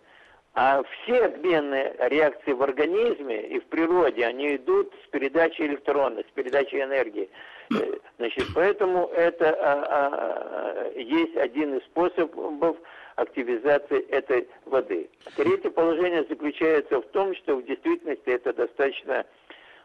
а 0.54 0.82
все 0.84 1.26
обменные 1.26 1.96
реакции 2.00 2.52
в 2.52 2.64
организме 2.64 3.48
и 3.48 3.60
в 3.60 3.66
природе, 3.66 4.26
они 4.26 4.56
идут 4.56 4.92
с 5.06 5.10
передачи 5.10 5.62
электрона, 5.62 6.22
с 6.22 6.32
передачи 6.34 6.76
энергии. 6.76 7.30
Э, 7.70 7.98
значит, 8.18 8.46
поэтому 8.56 9.08
это 9.08 9.56
а, 9.60 9.84
а, 9.88 10.92
есть 10.96 11.36
один 11.38 11.78
из 11.78 11.84
способов 11.84 12.78
активизации 13.18 14.08
этой 14.10 14.48
воды. 14.66 15.10
Третье 15.36 15.70
положение 15.70 16.24
заключается 16.28 17.02
в 17.02 17.06
том, 17.08 17.36
что 17.36 17.58
в 17.58 17.64
действительности 17.66 18.30
это 18.30 18.54
достаточно 18.54 19.26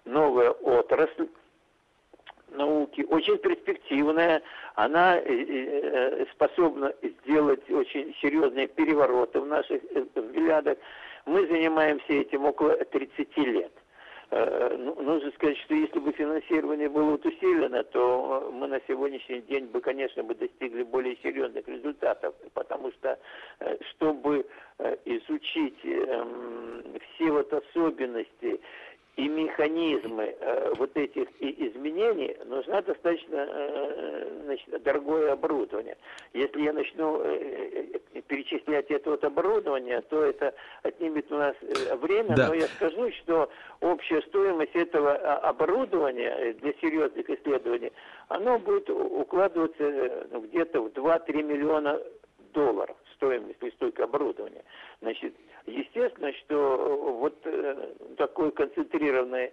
новая 0.04 0.52
отрасль, 0.52 1.28
науки, 2.92 3.06
очень 3.08 3.38
перспективная, 3.38 4.42
она 4.74 5.16
э, 5.16 5.22
э, 5.26 6.26
способна 6.32 6.92
сделать 7.02 7.68
очень 7.70 8.14
серьезные 8.20 8.68
перевороты 8.68 9.40
в 9.40 9.46
наших 9.46 9.82
э, 9.94 10.04
взглядах. 10.14 10.78
Мы 11.26 11.46
занимаемся 11.46 12.12
этим 12.12 12.44
около 12.44 12.76
30 12.76 13.36
лет. 13.38 13.72
Ну, 14.30 14.96
нужно 15.02 15.30
сказать, 15.32 15.58
что 15.58 15.74
если 15.74 15.98
бы 15.98 16.10
финансирование 16.12 16.88
было 16.88 17.10
вот 17.10 17.26
усилено, 17.26 17.84
то 17.84 18.50
мы 18.50 18.66
на 18.66 18.80
сегодняшний 18.88 19.42
день 19.42 19.66
бы, 19.66 19.82
конечно, 19.82 20.22
бы 20.22 20.34
достигли 20.34 20.84
более 20.84 21.18
серьезных 21.22 21.68
результатов, 21.68 22.34
потому 22.54 22.90
что, 22.92 23.18
чтобы 23.90 24.46
изучить 25.04 25.78
эм, 25.84 26.82
все 27.14 27.30
вот 27.30 27.52
особенности 27.52 28.58
и 29.16 29.28
механизмы 29.28 30.34
э, 30.40 30.72
вот 30.76 30.96
этих 30.96 31.28
изменений, 31.38 32.34
нужно 32.46 32.80
достаточно 32.80 33.46
э, 33.48 34.40
значит, 34.44 34.82
дорогое 34.82 35.32
оборудование. 35.32 35.96
Если 36.32 36.62
я 36.62 36.72
начну 36.72 37.20
э, 37.20 37.98
э, 38.14 38.20
перечислять 38.22 38.90
это 38.90 39.10
вот 39.10 39.22
оборудование, 39.24 40.00
то 40.02 40.22
это 40.24 40.54
отнимет 40.82 41.30
у 41.30 41.36
нас 41.36 41.54
э, 41.60 41.94
время, 41.96 42.34
да. 42.34 42.48
но 42.48 42.54
я 42.54 42.66
скажу, 42.68 43.10
что 43.22 43.50
общая 43.80 44.22
стоимость 44.22 44.74
этого 44.74 45.14
а, 45.14 45.50
оборудования 45.50 46.54
для 46.54 46.72
серьезных 46.80 47.28
исследований, 47.28 47.92
оно 48.28 48.58
будет 48.58 48.88
укладываться 48.88 49.84
э, 49.84 50.40
где-то 50.44 50.80
в 50.80 50.86
2-3 50.86 51.42
миллиона 51.42 52.00
долларов 52.54 52.96
стоимость 53.22 53.58
стойка 53.74 54.04
оборудования. 54.04 54.64
Значит, 55.00 55.34
естественно, 55.66 56.32
что 56.34 57.16
вот 57.20 57.38
э, 57.44 57.94
концентрированной 58.18 59.44
э, 59.44 59.50
э, 59.50 59.52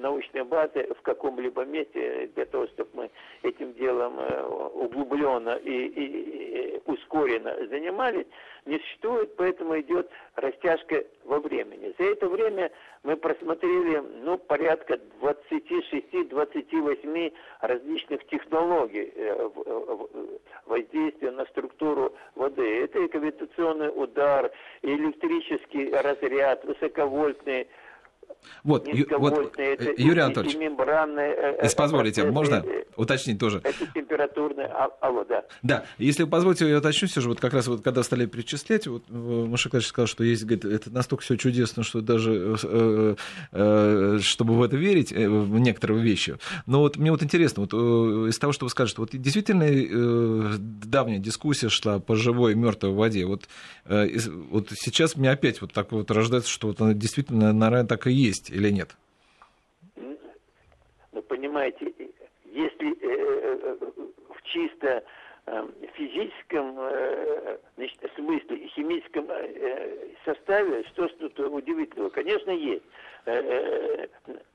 научной 0.00 0.42
базы 0.44 0.86
в 0.98 1.02
каком-либо 1.02 1.64
месте 1.64 2.30
для 2.34 2.46
того, 2.46 2.66
чтобы 2.68 2.88
мы 2.94 3.10
этим 3.42 3.74
делом 3.74 4.18
э, 4.18 4.42
углубленно 4.74 5.56
и, 5.56 5.70
и, 5.70 6.76
и 6.76 6.80
ускоренно 6.86 7.54
занимались, 7.68 8.24
не 8.66 8.78
существует, 8.78 9.34
поэтому 9.36 9.78
идет 9.80 10.10
растяжка 10.36 11.04
во 11.24 11.38
времени. 11.38 11.94
За 11.98 12.04
это 12.04 12.28
время 12.28 12.70
мы 13.02 13.16
просмотрели 13.16 14.02
ну, 14.22 14.36
порядка 14.38 15.00
26-28 15.20 17.32
различных 17.60 18.24
технологий 18.26 19.12
э, 19.14 19.50
воздействия 20.66 21.30
на 21.30 21.46
структуру 21.46 22.12
воды. 22.34 22.84
Это 22.84 22.98
и 23.00 23.08
гравитационный 23.08 23.90
удар, 23.94 24.50
и 24.82 24.94
электрический 24.94 25.90
разряд, 25.90 26.62
высоковольтный 26.64 27.66
вот, 28.64 28.86
вот 29.18 29.58
это, 29.58 29.94
Юрий 29.96 30.20
Анатольевич, 30.20 30.56
мембранные, 30.56 31.34
э, 31.34 31.58
если 31.62 31.76
позволите, 31.76 32.24
можно 32.30 32.64
уточнить 32.96 33.38
тоже? 33.38 33.60
Это 33.64 33.86
температурные, 33.94 34.66
а, 34.66 34.88
алло, 35.00 35.24
да. 35.24 35.44
Да, 35.62 35.84
если 35.98 36.24
вы 36.24 36.28
позволите, 36.30 36.68
я 36.68 36.78
уточню 36.78 37.08
все 37.08 37.20
же, 37.20 37.28
вот 37.28 37.40
как 37.40 37.54
раз 37.54 37.66
вот 37.66 37.82
когда 37.82 38.02
стали 38.02 38.26
перечислять, 38.26 38.86
вот 38.86 39.04
э, 39.08 39.12
Маша 39.12 39.70
Клавич 39.70 39.86
сказал, 39.86 40.06
что 40.06 40.24
есть, 40.24 40.44
говорит, 40.44 40.64
это 40.64 40.90
настолько 40.90 41.22
все 41.22 41.36
чудесно, 41.36 41.82
что 41.82 42.00
даже, 42.00 42.56
э, 42.62 43.14
э, 43.52 44.18
чтобы 44.22 44.54
в 44.54 44.62
это 44.62 44.76
верить, 44.76 45.12
э, 45.12 45.28
в 45.28 45.58
некоторые 45.58 46.02
вещи. 46.02 46.36
Но 46.66 46.80
вот 46.80 46.96
мне 46.96 47.10
вот 47.10 47.22
интересно, 47.22 47.62
вот 47.62 47.72
э, 47.72 48.28
из 48.28 48.38
того, 48.38 48.52
что 48.52 48.66
вы 48.66 48.70
скажете, 48.70 49.00
вот 49.00 49.10
действительно 49.12 49.64
э, 49.64 50.56
давняя 50.58 51.18
дискуссия 51.18 51.68
шла 51.68 51.98
по 51.98 52.16
живой 52.16 52.52
и 52.52 52.54
мертвой 52.54 52.92
воде, 52.92 53.26
вот, 53.26 53.48
э, 53.86 54.08
вот 54.50 54.68
сейчас 54.74 55.16
мне 55.16 55.30
опять 55.30 55.60
вот 55.60 55.72
так 55.72 55.92
вот 55.92 56.10
рождается, 56.10 56.50
что 56.50 56.68
вот 56.68 56.80
она 56.80 56.94
действительно, 56.94 57.52
наверное, 57.52 57.86
так 57.86 58.06
и 58.06 58.12
есть 58.20 58.50
или 58.50 58.70
нет? 58.70 58.96
Ну, 61.12 61.22
понимаете, 61.22 61.92
если 62.44 62.92
э, 62.92 63.58
э, 63.62 63.76
в 64.28 64.42
чисто 64.42 65.04
физическом 65.94 66.78
значит, 67.76 67.98
смысле 68.14 68.56
и 68.56 68.68
химическом 68.68 69.26
составе, 70.24 70.84
что 70.84 71.08
тут 71.08 71.40
удивительного? 71.40 72.10
Конечно, 72.10 72.50
есть. 72.50 72.84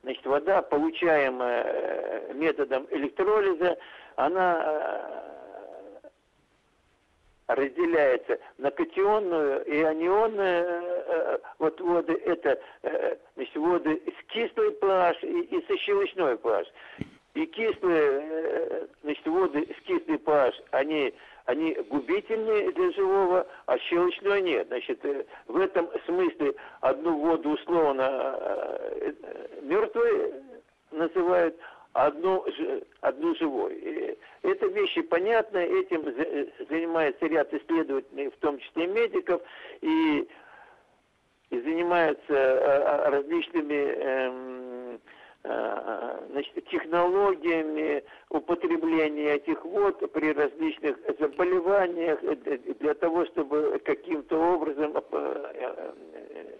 Значит, 0.02 0.24
вода, 0.24 0.62
получаемая 0.62 2.32
методом 2.32 2.86
электролиза, 2.90 3.76
она 4.14 5.26
разделяется 7.48 8.38
на 8.58 8.70
катионную 8.70 9.64
и 9.64 9.80
анионную 9.82 11.40
вот 11.58 11.80
воды 11.80 12.14
это 12.24 12.60
значит, 13.36 13.56
воды 13.56 14.02
с 14.06 14.32
кислой 14.32 14.70
pH 14.70 15.16
и, 15.22 15.56
и 15.56 15.66
со 15.66 15.76
щелочной 15.78 16.34
pH. 16.34 16.66
И 17.34 17.44
кислые, 17.46 18.20
э, 18.22 18.86
значит, 19.02 19.26
воды 19.26 19.68
с 19.78 19.86
кислой 19.86 20.16
pH, 20.16 20.54
они, 20.70 21.12
они 21.44 21.74
губительные 21.90 22.72
для 22.72 22.90
живого, 22.92 23.46
а 23.66 23.78
щелочной 23.78 24.40
нет. 24.40 24.68
Значит, 24.68 25.04
э, 25.04 25.24
в 25.46 25.58
этом 25.58 25.88
смысле 26.06 26.54
одну 26.80 27.18
воду 27.18 27.50
условно 27.50 28.38
э, 28.40 29.12
мертвой 29.60 30.32
называют, 30.92 31.54
одну, 32.04 32.44
живой. 33.36 33.74
И 33.74 34.18
это 34.42 34.66
вещи 34.66 35.02
понятны, 35.02 35.58
этим 35.58 36.04
занимается 36.68 37.26
ряд 37.26 37.52
исследователей, 37.52 38.30
в 38.30 38.36
том 38.36 38.58
числе 38.58 38.86
медиков, 38.86 39.40
и, 39.80 40.28
и 41.50 41.60
занимаются 41.60 43.08
различными 43.10 43.74
эм, 43.74 44.66
Э, 45.48 46.26
значит, 46.30 46.54
технологиями 46.70 48.02
употребления 48.30 49.34
этих 49.34 49.64
вод 49.64 50.00
при 50.12 50.32
различных 50.32 50.96
заболеваниях 51.20 52.18
э, 52.24 52.58
для 52.80 52.94
того, 52.94 53.24
чтобы 53.26 53.80
каким-то 53.84 54.36
образом 54.38 54.94
э, 55.12 55.92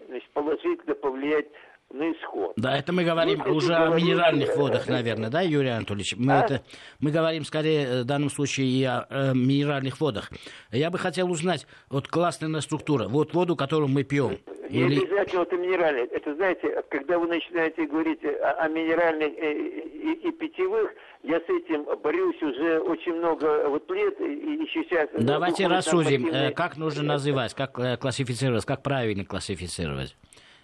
значит, 0.07 0.29
положительно 0.29 0.95
повлиять 0.95 1.47
на 1.91 2.11
исход. 2.11 2.53
Да, 2.57 2.77
это 2.77 2.91
мы 2.91 3.03
говорим 3.03 3.39
Если 3.39 3.51
уже 3.51 3.75
о 3.75 3.89
минеральных 3.95 4.55
водах, 4.55 4.87
наверное, 4.87 5.29
да, 5.29 5.41
Юрий 5.41 5.69
Анатольевич? 5.69 6.15
Мы, 6.17 6.33
а? 6.33 6.43
это, 6.43 6.63
мы 6.99 7.11
говорим 7.11 7.45
скорее 7.45 8.03
в 8.03 8.05
данном 8.05 8.29
случае 8.29 8.67
и 8.67 8.83
о, 8.83 9.05
о 9.09 9.33
минеральных 9.33 9.99
водах. 9.99 10.31
Я 10.71 10.89
бы 10.89 10.97
хотел 10.97 11.31
узнать, 11.31 11.65
вот 11.89 12.07
классная 12.07 12.59
структура, 12.61 13.07
вот 13.07 13.33
воду, 13.33 13.55
которую 13.55 13.89
мы 13.89 14.03
пьем, 14.03 14.37
не 14.69 14.81
Или... 14.81 15.03
обязательно 15.03 15.41
это 15.43 15.55
минеральные. 15.55 16.05
Это, 16.05 16.35
знаете, 16.35 16.83
когда 16.89 17.19
вы 17.19 17.27
начинаете 17.27 17.85
говорить 17.87 18.23
о, 18.25 18.51
о 18.51 18.67
минеральных 18.67 19.29
и, 19.29 20.11
и, 20.11 20.27
и 20.27 20.31
питьевых, 20.31 20.91
я 21.23 21.39
с 21.39 21.49
этим 21.49 21.85
борюсь 22.01 22.41
уже 22.41 22.79
очень 22.79 23.13
много 23.15 23.69
вот 23.69 23.89
лет, 23.91 24.19
и 24.19 24.23
еще 24.23 24.83
сейчас... 24.83 25.09
Давайте 25.13 25.67
рассудим, 25.67 26.25
активные... 26.25 26.51
как 26.51 26.77
нужно 26.77 27.03
называть, 27.03 27.53
как 27.53 27.79
э, 27.79 27.97
классифицировать, 27.97 28.65
как 28.65 28.83
правильно 28.83 29.25
классифицировать. 29.25 30.15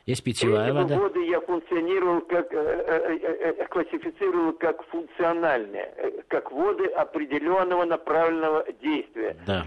Есть 0.06 0.22
питьевая 0.24 0.68
Эти 0.68 0.76
вода? 0.76 0.96
годы 0.98 1.26
я 1.26 1.40
функционировал 1.40 2.22
как, 2.22 2.52
э, 2.52 2.58
э, 2.58 3.54
э, 3.58 3.68
классифицировал 3.68 4.52
как 4.54 4.84
функциональные, 4.88 6.24
как 6.28 6.52
воды 6.52 6.88
определенного 6.88 7.86
направленного 7.86 8.66
действия. 8.82 9.38
Да. 9.48 9.66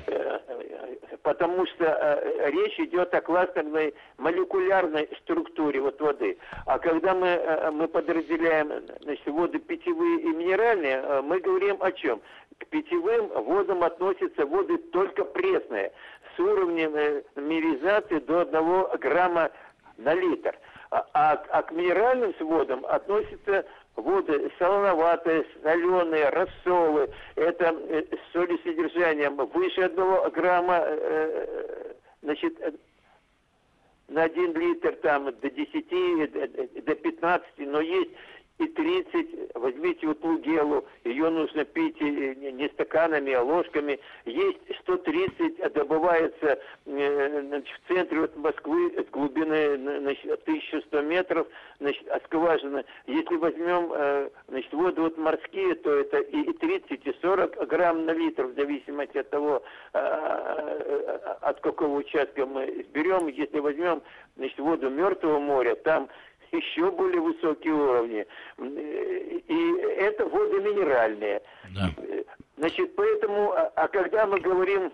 Потому 1.23 1.67
что 1.67 2.23
речь 2.45 2.79
идет 2.79 3.15
о 3.15 3.21
кластерной 3.21 3.95
молекулярной 4.19 5.09
структуре 5.23 5.81
вот 5.81 6.01
воды. 6.01 6.39
А 6.67 6.79
когда 6.79 7.15
мы, 7.15 7.71
мы 7.73 7.89
подразделяем 7.89 8.71
значит, 9.01 9.27
воды 9.27 9.59
питьевые 9.59 10.21
и 10.21 10.29
минеральные, 10.29 11.23
мы 11.23 11.41
говорим 11.41 11.79
о 11.81 11.91
чем? 11.91 12.21
К 12.59 12.67
питьевым 12.67 13.27
водам 13.29 13.83
относятся 13.83 14.47
воды 14.47 14.79
только 14.79 15.25
пресные, 15.25 15.93
с 16.37 16.39
уровнем 16.39 16.93
минерализации 17.35 18.19
до 18.21 18.43
1 18.43 19.01
грамма 19.01 19.51
на 19.99 20.15
литр. 20.15 20.59
А, 20.91 21.07
а, 21.15 21.43
а 21.51 21.63
к 21.63 21.73
минеральным 21.73 22.33
водам 22.41 22.85
относятся 22.87 23.67
воды 23.97 24.51
солоноватые, 24.59 25.45
соленые, 25.63 26.29
рассолы. 26.29 27.11
Это 27.35 27.75
э, 27.89 28.05
с 28.05 28.33
солесодержанием 28.33 29.37
выше 29.37 29.83
одного 29.83 30.31
грамма, 30.31 30.79
э, 30.81 31.47
э 31.49 31.93
значит, 32.23 32.59
на 34.09 34.25
один 34.25 34.53
литр 34.55 34.97
там 34.97 35.25
до 35.25 35.51
10, 35.51 36.85
до 36.85 36.95
15, 36.95 37.47
но 37.59 37.81
есть 37.81 38.11
и 38.59 38.67
30, 38.69 39.55
возьмите 39.55 40.07
вот 40.07 40.23
лугелу, 40.25 40.87
ее 41.05 41.29
нужно 41.29 41.65
пить 41.65 42.01
не 42.01 42.69
стаканами, 42.71 43.33
а 43.33 43.43
ложками. 43.43 43.99
Есть 44.25 44.61
130, 44.81 45.73
добывается 45.75 46.59
э, 46.87 47.61
в 47.61 47.89
центре 47.89 48.21
вот 48.21 48.35
Москвы 48.37 48.95
с 48.97 49.11
глубины 49.11 49.77
значит, 50.01 50.41
1100 50.43 51.03
метров, 51.03 51.47
значит, 51.81 52.07
скважины. 52.25 52.85
Если 53.07 53.37
возьмем 53.37 53.93
э, 53.93 54.31
значит, 54.49 54.73
воду 54.73 55.03
вот 55.03 55.19
морские, 55.19 55.75
то 55.75 55.93
это 55.93 56.19
и 56.19 56.53
30, 56.55 57.07
и 57.07 57.17
40 57.21 57.69
грамм 57.69 58.07
на 58.07 58.13
литр, 58.13 58.45
в 58.45 58.55
зависимости 58.55 59.19
от 59.19 59.29
того, 59.29 59.63
э, 59.93 61.19
от 61.43 61.61
какого 61.61 61.99
участка 61.99 62.47
мы 62.47 62.87
берем. 62.95 63.27
Если 63.27 63.59
возьмем 63.59 64.03
значит, 64.37 64.59
воду 64.59 64.89
Мертвого 64.89 65.39
моря, 65.39 65.75
там 65.75 66.09
еще 66.53 66.91
более 66.91 67.21
высокие 67.21 67.75
уровни. 67.75 68.27
И 68.59 69.77
это 69.99 70.27
воды 70.27 70.61
минеральные. 70.61 71.43
Да. 71.75 71.91
Значит, 72.57 72.95
поэтому, 72.97 73.53
а, 73.53 73.71
а 73.77 73.89
когда 73.89 74.27
мы 74.27 74.41
говорим 74.41 74.91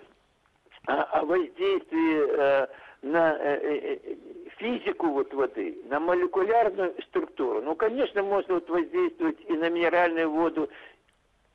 о, 0.86 1.02
о 1.02 1.24
воздействии 1.24 2.26
э, 2.28 2.66
на 3.02 3.36
э, 3.38 3.58
э, 3.62 4.16
физику 4.58 5.08
вот 5.08 5.32
воды, 5.32 5.78
на 5.88 6.00
молекулярную 6.00 6.94
структуру, 7.08 7.62
ну, 7.62 7.76
конечно, 7.76 8.22
можно 8.22 8.54
вот 8.54 8.68
воздействовать 8.68 9.38
и 9.48 9.52
на 9.52 9.70
минеральную 9.70 10.30
воду, 10.30 10.68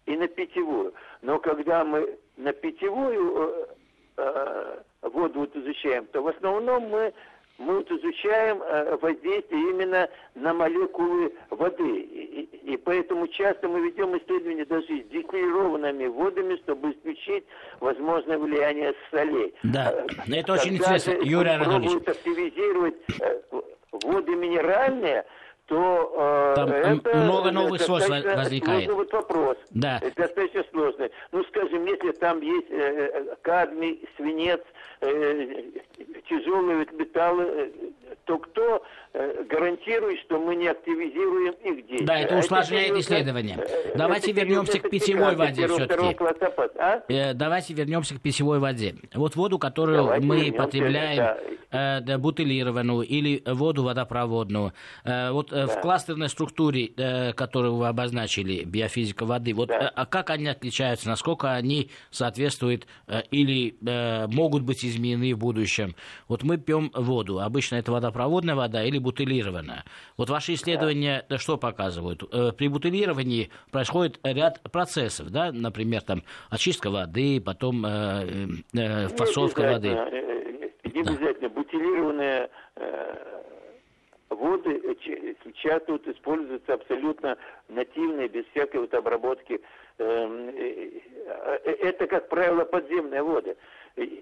и 0.05 0.15
на 0.15 0.27
питьевую. 0.27 0.93
Но 1.21 1.39
когда 1.39 1.83
мы 1.83 2.17
на 2.37 2.53
питьевую 2.53 3.35
э, 3.35 3.65
э, 4.17 4.79
воду 5.01 5.41
вот 5.41 5.55
изучаем, 5.57 6.05
то 6.07 6.21
в 6.21 6.27
основном 6.27 6.83
мы 6.89 7.13
мы 7.57 7.77
вот 7.77 7.91
изучаем 7.91 8.61
э, 8.61 8.97
воздействие 9.01 9.61
именно 9.71 10.07
на 10.35 10.53
молекулы 10.53 11.33
воды. 11.49 12.01
И, 12.01 12.73
и 12.73 12.77
поэтому 12.77 13.27
часто 13.27 13.67
мы 13.67 13.81
ведем 13.81 14.15
исследования 14.17 14.65
даже 14.65 14.85
с 14.85 15.07
декларированными 15.09 16.07
водами, 16.07 16.55
чтобы 16.57 16.91
исключить 16.91 17.45
возможное 17.79 18.37
влияние 18.37 18.93
солей. 19.11 19.53
Да, 19.63 19.91
э, 19.91 20.05
это 20.05 20.15
Когда 20.25 20.53
очень 20.53 20.75
интересно, 20.75 21.11
Юрий 21.23 21.49
Анатольевич. 21.49 22.07
активизировать 22.07 22.95
э, 23.21 23.41
воды 24.03 24.35
минеральные, 24.35 25.25
то 25.67 26.13
э, 26.15 26.55
Там 26.55 26.69
это 26.71 27.17
много 27.17 27.51
новых 27.51 27.81
свойств 27.81 28.09
возникает. 28.09 28.63
Сложный 28.63 28.93
вот 28.93 29.11
вопрос. 29.11 29.57
Да. 29.71 29.99
Это 30.01 30.15
достаточно 30.15 30.63
сложный. 30.71 31.11
Ну, 31.31 31.43
скажем, 31.45 31.85
если 31.85 32.11
там 32.11 32.41
есть 32.41 32.67
э, 32.69 33.35
кадмий, 33.41 34.07
свинец, 34.15 34.61
э, 35.01 35.63
тяжелые 36.29 36.85
металлы, 36.91 37.43
э, 37.43 38.15
то 38.25 38.37
кто 38.37 38.83
гарантирует, 39.13 40.19
что 40.21 40.39
мы 40.39 40.55
не 40.55 40.67
активизируем 40.67 41.53
их 41.63 41.87
действия? 41.87 42.05
Да, 42.05 42.19
это 42.19 42.37
усложняет 42.37 42.91
это 42.91 42.99
исследование. 42.99 43.57
Это, 43.57 43.97
Давайте 43.97 44.31
это 44.31 44.41
вернемся 44.41 44.79
к 44.79 44.89
питьевой 44.89 45.35
воде 45.35 45.67
все-таки. 45.67 46.15
А? 46.79 47.03
Э, 47.09 47.33
давайте 47.33 47.73
вернемся 47.73 48.15
к 48.15 48.21
питьевой 48.21 48.59
воде. 48.59 48.95
Вот 49.13 49.35
воду, 49.35 49.59
которую 49.59 49.97
Давайте 49.97 50.25
мы 50.25 50.51
потребляем, 50.51 51.37
да. 51.71 51.99
э, 52.05 52.17
бутылированную 52.17 53.01
или 53.01 53.41
воду 53.45 53.83
водопроводную, 53.83 54.73
э, 55.03 55.31
вот 55.31 55.49
да. 55.49 55.67
в 55.67 55.81
кластерной 55.81 56.29
структуре, 56.29 56.91
э, 56.95 57.33
которую 57.33 57.75
вы 57.75 57.87
обозначили, 57.87 58.63
биофизика 58.63 59.25
воды, 59.25 59.53
вот 59.53 59.69
да. 59.69 59.91
а 59.93 60.05
как 60.05 60.29
они 60.29 60.47
отличаются, 60.47 61.07
насколько 61.07 61.53
они 61.53 61.89
соответствуют 62.11 62.87
э, 63.07 63.21
или 63.31 63.75
э, 63.85 64.27
могут 64.27 64.63
быть 64.63 64.85
изменены 64.85 65.33
в 65.33 65.39
будущем? 65.39 65.95
Вот 66.27 66.43
мы 66.43 66.57
пьем 66.57 66.91
воду, 66.93 67.39
обычно 67.39 67.75
это 67.75 67.91
водопроводная 67.91 68.55
вода 68.55 68.83
или 68.83 68.97
бутылированная. 69.07 69.85
Вот 70.17 70.29
ваши 70.29 70.53
исследования 70.53 71.25
да. 71.29 71.37
что 71.37 71.57
показывают? 71.57 72.23
Э, 72.33 72.51
при 72.51 72.67
бутылировании 72.67 73.49
происходит 73.71 74.19
ряд 74.23 74.61
процессов, 74.71 75.29
да, 75.29 75.51
например, 75.53 76.01
там 76.01 76.23
очистка 76.49 76.89
воды, 76.89 77.39
потом 77.39 77.85
э, 77.85 77.89
э, 78.73 79.07
фасовка 79.07 79.61
воды. 79.61 79.89
Не 80.83 81.01
обязательно. 81.01 81.49
Да. 81.49 81.49
Бутилированная 81.49 82.49
воды 84.29 84.81
часто 85.55 85.93
вот 85.93 86.07
используются 86.07 86.73
абсолютно 86.73 87.37
нативные, 87.69 88.27
без 88.27 88.45
всякой 88.47 88.81
вот 88.81 88.93
обработки. 88.93 89.59
Эм, 89.99 90.49
это, 91.63 92.07
как 92.07 92.29
правило, 92.29 92.65
подземные 92.65 93.23
воды. 93.23 93.55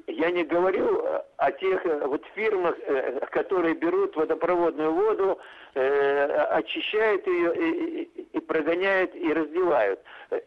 Я 0.08 0.32
не 0.32 0.46
говорю 0.46 1.06
о 1.36 1.52
тех 1.52 1.86
э, 1.86 2.08
вот 2.08 2.24
фирмах, 2.34 2.76
э, 2.80 3.20
которые 3.32 3.76
берут 3.76 4.16
водопроводную 4.16 4.94
воду, 4.94 5.38
э, 5.74 6.26
очищают 6.52 7.28
ее 7.28 8.06
и 8.06 8.40
прогоняют 8.40 9.14
и 9.14 9.34
раздевают. 9.34 10.00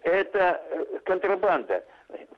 Это 0.02 0.62
контрабанда. 1.04 1.84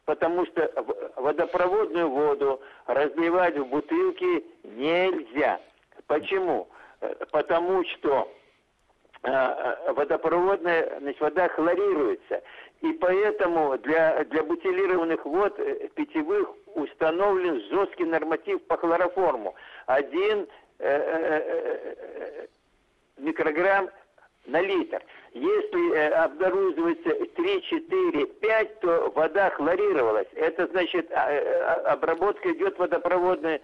потому 0.04 0.44
что 0.46 0.68
водопроводную 1.14 2.08
воду 2.10 2.60
разливать 2.86 3.56
в 3.56 3.66
бутылки 3.66 4.44
нельзя. 4.64 5.60
Почему? 6.08 6.68
Потому 7.30 7.84
что 7.84 8.28
водопроводная 9.86 10.98
значит, 10.98 11.20
вода 11.20 11.48
хлорируется. 11.48 12.42
И 12.80 12.92
поэтому 12.94 13.78
для, 13.78 14.24
для 14.24 14.42
бутилированных 14.42 15.24
вод 15.24 15.56
питьевых 15.94 16.48
установлен 16.74 17.60
жесткий 17.70 18.04
норматив 18.04 18.62
по 18.66 18.76
хлороформу. 18.76 19.54
Один 19.86 20.46
э, 20.78 20.88
э, 20.88 21.42
э, 21.44 22.46
микрограмм 23.18 23.90
на 24.46 24.60
литр. 24.60 25.02
Если 25.32 25.94
э, 25.94 26.08
обнаруживается 26.08 27.10
3, 27.10 27.62
4, 27.62 28.26
5, 28.26 28.80
то 28.80 29.12
вода 29.14 29.50
хлорировалась. 29.50 30.28
Это 30.34 30.66
значит, 30.68 31.10
а, 31.12 31.30
э, 31.30 31.62
обработка 31.84 32.52
идет 32.52 32.78
водопроводной 32.78 33.60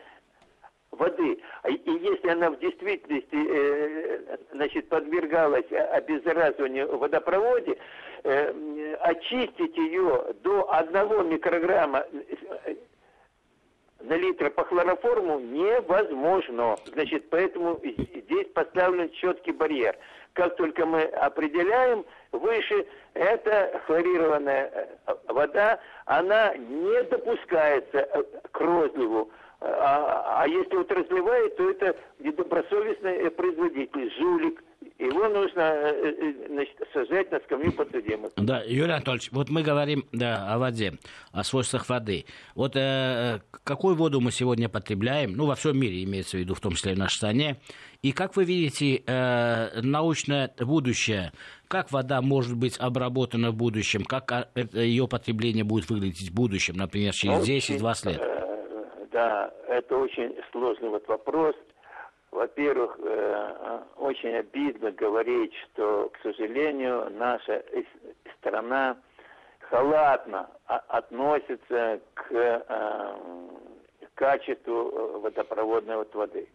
воды. 0.93 1.39
И 1.69 1.91
если 1.91 2.29
она 2.29 2.51
в 2.51 2.59
действительности 2.59 3.27
э, 3.33 4.37
значит, 4.53 4.89
подвергалась 4.89 5.71
обеззаразыванию 5.73 6.89
в 6.89 6.99
водопроводе, 6.99 7.77
э, 8.23 8.95
очистить 9.01 9.77
ее 9.77 10.35
до 10.43 10.73
одного 10.73 11.23
микрограмма 11.23 12.07
на 14.01 14.15
литр 14.15 14.51
по 14.51 14.65
хлороформу 14.65 15.41
невозможно. 15.41 16.77
Значит, 16.87 17.29
поэтому 17.31 17.81
здесь 17.83 18.47
поставлен 18.55 19.11
четкий 19.11 19.53
барьер. 19.53 19.97
Как 20.35 20.57
только 20.57 20.85
мы 20.85 21.03
определяем 21.03 22.05
выше, 22.33 22.87
это 23.15 23.81
хлорированная 23.87 24.71
э, 25.07 25.15
вода, 25.29 25.81
она 26.05 26.55
не 26.57 27.03
допускается 27.05 27.99
э, 27.99 28.23
к 28.51 28.61
розливу. 28.61 29.31
А, 29.61 30.43
а 30.43 30.49
если 30.49 30.77
вот 30.77 30.93
разливает, 30.93 31.57
то 31.57 31.71
это 31.71 31.97
недобросовестный 32.19 33.31
производитель, 33.31 34.13
жулик, 34.19 34.63
его 34.99 35.29
нужно 35.29 35.61
э, 35.61 36.15
э, 36.19 36.47
значит, 36.49 36.77
сажать 36.93 37.31
на 37.31 37.39
скамью 37.41 37.73
подсудимых. 37.73 38.33
Да, 38.37 38.63
Юрий 38.63 38.93
Анатольевич, 38.93 39.31
вот 39.31 39.51
мы 39.51 39.63
говорим 39.63 40.05
да, 40.13 40.53
о 40.55 40.59
воде, 40.59 40.95
о 41.33 41.45
свойствах 41.45 41.89
воды. 41.89 42.25
Вот 42.55 42.77
э, 42.77 43.41
какую 43.65 43.95
воду 43.97 44.21
мы 44.21 44.31
сегодня 44.31 44.69
потребляем, 44.69 45.33
ну, 45.33 45.47
во 45.47 45.55
всем 45.55 45.79
мире 45.79 46.03
имеется 46.05 46.39
в 46.39 46.41
виду, 46.41 46.55
в 46.55 46.61
том 46.61 46.73
числе 46.73 46.93
и 46.93 46.95
в 46.95 46.99
нашей 46.99 47.17
стране, 47.17 47.57
и 48.03 48.13
как 48.13 48.37
вы 48.37 48.45
видите 48.45 49.03
э, 49.07 49.81
научное 49.83 50.51
будущее, 50.59 51.33
как 51.69 51.93
вода 51.93 52.23
может 52.23 52.57
быть 52.57 52.79
обработана 52.79 53.51
в 53.51 53.55
будущем, 53.55 54.05
как 54.05 54.33
а, 54.33 54.49
ее 54.73 55.09
потребление 55.09 55.65
будет 55.65 55.91
выглядеть 55.91 56.31
в 56.31 56.35
будущем, 56.35 56.77
например, 56.77 57.13
через 57.13 57.47
10-20 57.47 58.09
лет? 58.09 58.21
Э, 58.21 59.07
да, 59.13 59.51
это 59.69 59.97
очень 59.97 60.35
сложный 60.53 60.89
вот 60.89 61.07
вопрос. 61.09 61.55
Во-первых, 62.37 62.99
э, 63.03 63.81
очень 63.97 64.35
обидно 64.37 64.91
говорить, 64.91 65.55
что, 65.65 66.11
к 66.11 66.19
сожалению, 66.23 67.09
наша 67.13 67.65
страна 68.37 68.99
халатно 69.61 70.51
относится 70.67 71.99
к 72.13 72.27
э, 72.31 72.61
качеству 74.15 74.75
э, 74.75 75.19
водопроводной 75.21 75.97
воды. 76.13 76.47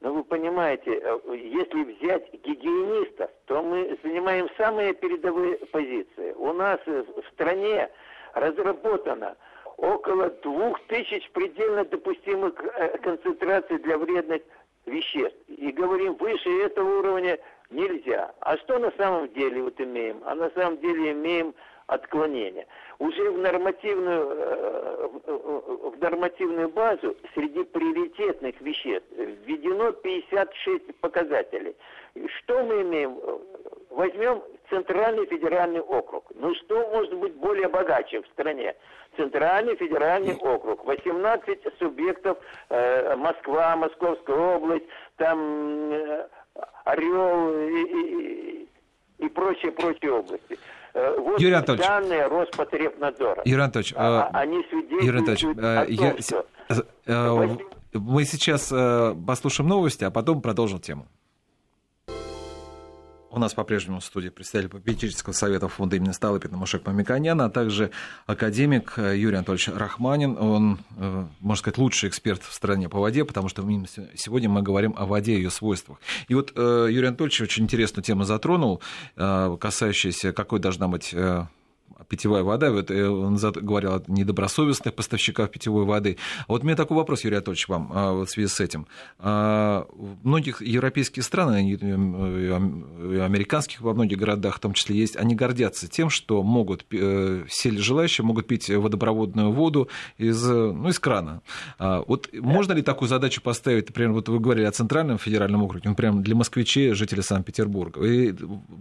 Но 0.00 0.12
вы 0.12 0.22
понимаете, 0.22 1.02
если 1.32 1.82
взять 1.82 2.32
гигиенистов, 2.34 3.28
то 3.46 3.60
мы 3.60 3.98
занимаем 4.04 4.48
самые 4.56 4.94
передовые 4.94 5.56
позиции. 5.72 6.32
У 6.36 6.52
нас 6.52 6.78
в 6.86 7.24
стране 7.32 7.90
разработано 8.34 9.36
около 9.78 10.30
двух 10.30 10.80
тысяч 10.86 11.28
предельно 11.32 11.84
допустимых 11.84 12.54
концентраций 13.02 13.78
для 13.78 13.98
вредных 13.98 14.42
веществ. 14.88 15.38
И 15.48 15.70
говорим, 15.72 16.14
выше 16.14 16.50
этого 16.62 16.98
уровня 16.98 17.38
нельзя. 17.70 18.32
А 18.40 18.56
что 18.58 18.78
на 18.78 18.90
самом 18.92 19.28
деле 19.32 19.62
вот 19.62 19.80
имеем? 19.80 20.22
А 20.24 20.34
на 20.34 20.50
самом 20.50 20.78
деле 20.78 21.12
имеем 21.12 21.54
отклонение. 21.86 22.66
Уже 22.98 23.30
в 23.30 23.38
нормативную, 23.38 24.28
э, 24.30 25.08
в 25.26 26.00
нормативную 26.00 26.68
базу 26.68 27.16
среди 27.34 27.62
приоритетных 27.62 28.60
веществ 28.60 29.06
введено 29.16 29.92
56 29.92 30.94
показателей. 31.00 31.76
Что 32.26 32.64
мы 32.64 32.82
имеем? 32.82 33.16
Возьмем 33.90 34.42
Центральный 34.70 35.26
федеральный 35.26 35.80
округ. 35.80 36.30
Ну 36.34 36.54
что 36.54 36.88
может 36.90 37.14
быть 37.14 37.34
более 37.34 37.68
богаче 37.68 38.20
в 38.20 38.26
стране? 38.26 38.74
Центральный 39.16 39.76
федеральный 39.76 40.34
округ. 40.36 40.84
18 40.84 41.60
субъектов, 41.78 42.38
э, 42.68 43.16
Москва, 43.16 43.76
Московская 43.76 44.36
область, 44.36 44.84
там 45.16 45.90
э, 45.92 46.28
Орел 46.84 47.58
и, 47.68 47.82
и, 47.82 48.68
и 49.18 49.28
прочие, 49.28 49.72
прочие 49.72 50.12
области. 50.12 50.58
Э, 50.94 51.16
вот 51.18 51.40
Юрий 51.40 51.54
Анатольевич, 51.54 51.86
данные 51.86 52.26
Роспотребнадзора. 52.26 53.42
Юрий 53.44 53.62
Анатольевич, 53.62 53.94
а, 53.96 54.30
а, 54.32 54.38
они 54.38 54.62
свидетельствуют 54.70 55.04
Юрий 55.04 55.18
Анатольевич, 55.18 56.22
о 56.28 56.34
том, 56.34 56.46
я, 57.06 57.56
что... 57.56 57.58
Мы 57.94 58.24
сейчас 58.24 58.68
послушаем 59.26 59.68
новости, 59.68 60.04
а 60.04 60.10
потом 60.10 60.42
продолжим 60.42 60.78
тему. 60.78 61.06
У 63.38 63.40
нас 63.40 63.54
по-прежнему 63.54 64.00
в 64.00 64.04
студии 64.04 64.30
представитель 64.30 64.68
попечительского 64.68 65.32
совета 65.32 65.68
фонда 65.68 65.94
имени 65.94 66.10
Сталыпина 66.10 66.56
Машек 66.56 66.84
Мамиканян, 66.84 67.40
а 67.40 67.48
также 67.48 67.92
академик 68.26 68.94
Юрий 68.98 69.36
Анатольевич 69.36 69.68
Рахманин. 69.68 70.36
Он, 70.36 70.80
э, 70.96 71.24
можно 71.38 71.60
сказать, 71.60 71.78
лучший 71.78 72.08
эксперт 72.08 72.42
в 72.42 72.52
стране 72.52 72.88
по 72.88 72.98
воде, 72.98 73.24
потому 73.24 73.48
что 73.48 73.62
сегодня 74.16 74.48
мы 74.48 74.62
говорим 74.62 74.92
о 74.98 75.06
воде 75.06 75.34
и 75.34 75.36
ее 75.36 75.50
свойствах. 75.50 76.00
И 76.26 76.34
вот 76.34 76.50
э, 76.56 76.88
Юрий 76.90 77.06
Анатольевич 77.06 77.40
очень 77.40 77.62
интересную 77.62 78.02
тему 78.02 78.24
затронул, 78.24 78.82
э, 79.14 79.56
касающуюся, 79.60 80.32
какой 80.32 80.58
должна 80.58 80.88
быть 80.88 81.14
питьевая 82.08 82.42
вода, 82.42 82.70
вот 82.70 82.90
э, 82.90 83.08
он 83.08 83.36
говорил 83.36 83.94
о 83.94 84.02
недобросовестных 84.06 84.94
поставщиках 84.94 85.50
питьевой 85.50 85.84
воды. 85.84 86.16
А 86.46 86.52
вот 86.52 86.62
у 86.62 86.66
меня 86.66 86.76
такой 86.76 86.96
вопрос, 86.96 87.24
Юрий 87.24 87.36
Анатольевич, 87.36 87.68
вам 87.68 87.90
а, 87.94 88.12
в 88.12 88.26
связи 88.26 88.48
с 88.48 88.60
этим. 88.60 88.86
А, 89.18 89.86
в 89.92 90.26
многих 90.26 90.62
европейских 90.62 91.24
странах, 91.24 91.60
и 91.60 91.82
американских 93.20 93.80
во 93.80 93.94
многих 93.94 94.18
городах 94.18 94.56
в 94.56 94.60
том 94.60 94.72
числе 94.72 94.96
есть, 94.96 95.16
они 95.16 95.34
гордятся 95.34 95.88
тем, 95.88 96.10
что 96.10 96.42
могут, 96.42 96.84
э, 96.92 97.44
все 97.48 97.70
желающие 97.72 98.24
могут 98.24 98.46
пить 98.46 98.68
водопроводную 98.70 99.52
воду 99.52 99.88
из, 100.16 100.42
ну, 100.44 100.88
из 100.88 100.98
крана. 100.98 101.42
Вот 101.78 102.28
можно 102.32 102.72
ли 102.72 102.82
такую 102.82 103.08
задачу 103.08 103.42
поставить, 103.42 103.88
например, 103.88 104.12
вот 104.12 104.28
вы 104.28 104.38
говорили 104.38 104.66
о 104.66 104.72
Центральном 104.72 105.18
федеральном 105.18 105.62
округе, 105.62 105.88
например, 105.88 106.14
для 106.22 106.34
москвичей, 106.34 106.92
жителей 106.92 107.22
Санкт-Петербурга? 107.22 108.04
И 108.04 108.34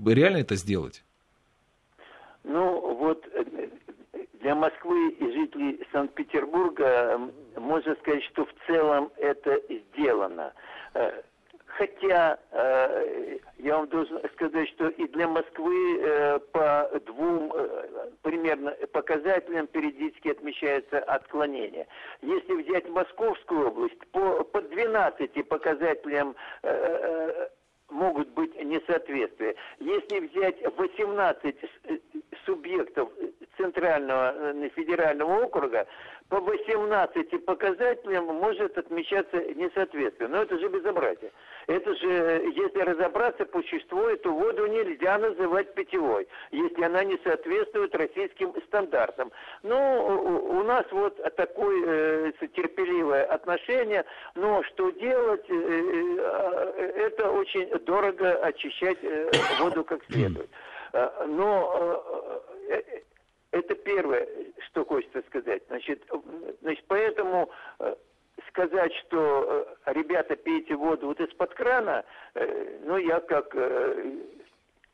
реально 0.06 0.38
это 0.38 0.56
сделать? 0.56 1.04
Ну, 2.48 2.87
э, 2.87 2.87
для 4.48 4.56
Москвы 4.56 5.10
и 5.10 5.30
жителей 5.30 5.86
Санкт-Петербурга 5.92 7.20
можно 7.58 7.96
сказать, 7.96 8.24
что 8.24 8.46
в 8.46 8.54
целом 8.66 9.12
это 9.18 9.62
сделано. 9.70 10.54
Э, 10.94 11.22
хотя 11.66 12.40
э, 12.52 13.40
я 13.58 13.76
вам 13.76 13.90
должен 13.90 14.22
сказать, 14.36 14.70
что 14.70 14.88
и 14.88 15.06
для 15.10 15.28
Москвы 15.28 16.40
по 16.54 16.90
двум 17.06 17.52
примерно 18.22 18.72
показателям 18.94 19.68
периодически 19.68 20.30
отмечается 20.30 21.00
отклонение. 21.00 21.86
Если 22.22 22.54
взять 22.54 22.88
Московскую 22.88 23.68
область, 23.68 24.00
по, 24.14 24.46
по 24.46 24.62
12 24.62 25.46
показателям 25.50 26.38
могут 27.90 28.30
быть 28.30 28.56
несоответствия. 28.64 29.56
Если 29.80 30.20
взять 30.28 30.56
18 30.78 31.56
субъектов 32.46 33.10
Центрального 33.58 34.34
э, 34.36 34.70
федерального 34.76 35.46
округа, 35.46 35.88
по 36.30 36.42
18 36.42 37.46
показателям 37.46 38.26
может 38.26 38.78
отмечаться 38.78 39.38
несоответствие. 39.56 40.28
Но 40.28 40.42
это 40.42 40.58
же 40.60 40.68
безобразие. 40.68 41.32
Это 41.68 41.96
же, 41.96 42.52
если 42.56 42.80
разобраться 42.80 43.46
по 43.46 43.62
существу, 43.62 44.02
эту 44.08 44.34
воду 44.34 44.68
нельзя 44.68 45.18
называть 45.18 45.74
питьевой, 45.74 46.28
если 46.52 46.84
она 46.84 47.04
не 47.04 47.18
соответствует 47.24 47.96
российским 47.96 48.54
стандартам. 48.68 49.32
Ну, 49.64 49.78
у 50.60 50.64
нас 50.64 50.86
вот 50.92 51.18
такое 51.36 51.84
э, 51.86 52.32
терпеливое 52.56 53.26
отношение, 53.26 54.06
но 54.36 54.64
что 54.64 54.92
делать, 54.92 55.46
э, 55.50 55.54
э, 55.54 56.92
это 57.08 57.32
очень 57.32 57.70
дорого 57.86 58.34
очищать 58.34 58.98
э, 59.02 59.32
воду 59.60 59.84
как 59.84 60.04
следует. 60.06 60.50
Э, 60.94 61.26
но 61.28 62.02
э, 62.54 62.57
это 63.60 63.76
первое, 63.76 64.28
что 64.68 64.86
хочется 64.86 65.22
сказать. 65.28 65.64
Значит, 65.68 66.04
значит 66.62 66.86
поэтому 66.88 67.50
э, 67.80 67.96
сказать, 68.50 68.94
что 69.06 69.68
ребята 69.86 70.36
пейте 70.36 70.76
воду 70.76 71.08
вот 71.08 71.20
из-под 71.20 71.54
крана, 71.54 72.06
ну 72.84 72.98
я 72.98 73.20
как 73.20 73.56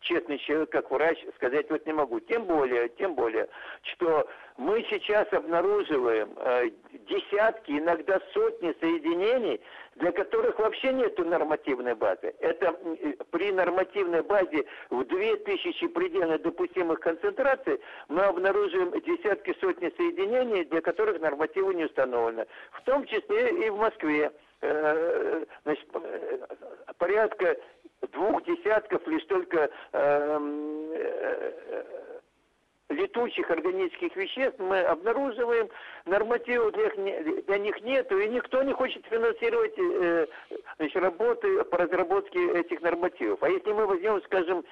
честный 0.04 0.38
человек, 0.40 0.70
как 0.70 0.92
врач, 0.92 1.18
сказать 1.36 1.70
вот 1.70 1.86
не 1.86 1.94
могу. 1.94 2.20
Тем 2.20 2.46
более, 2.46 2.90
тем 2.90 3.16
более, 3.16 3.48
что 3.94 4.28
мы 4.58 4.86
сейчас 4.90 5.32
обнаруживаем 5.34 6.34
э, 6.38 6.70
десятки, 7.08 7.72
иногда 7.72 8.20
сотни 8.34 8.76
соединений, 8.80 9.60
для 9.96 10.12
которых 10.12 10.60
вообще 10.60 10.94
нет 10.94 11.18
нормативной 11.18 11.96
базы. 11.96 12.34
Это 12.40 12.74
при 13.32 13.52
нормативной 13.52 14.22
базе 14.22 14.66
в 14.90 15.04
2000 15.04 15.88
предельно 15.88 16.38
допустимых 16.38 17.00
концентраций 17.00 17.80
мы 18.08 18.24
обнаруживаем 18.24 18.92
десятки, 19.02 19.56
сотни 19.60 19.92
соединений, 19.98 20.66
для 20.66 20.82
которых 20.82 21.20
нормативы 21.20 21.74
не 21.74 21.86
установлены. 21.86 22.46
В 22.74 22.82
том 22.84 23.06
числе 23.06 23.66
и 23.66 23.70
в 23.70 23.78
Москве. 23.78 24.32
Э, 24.62 25.46
значит, 25.66 25.88
э, 25.94 26.48
порядка 26.98 27.58
двух 28.12 28.44
десятков 28.44 29.06
лишь 29.08 29.24
только 29.26 29.70
эм, 29.92 30.92
э, 30.94 31.84
летучих 32.90 33.50
органических 33.50 34.16
веществ 34.16 34.60
мы 34.60 34.82
обнаруживаем, 34.82 35.70
нормативов 36.06 36.74
для, 36.74 36.90
для 37.42 37.58
них 37.58 37.82
нет, 37.82 38.12
и 38.12 38.30
никто 38.30 38.62
не 38.64 38.74
хочет 38.74 39.06
финансировать 39.06 39.78
э, 39.78 40.28
значит, 40.78 41.02
работы 41.02 41.64
по 41.66 41.78
разработке 41.78 42.40
этих 42.54 42.82
нормативов. 42.82 43.42
А 43.42 43.50
если 43.50 43.72
мы 43.72 43.86
возьмем, 43.86 44.22
скажем, 44.24 44.64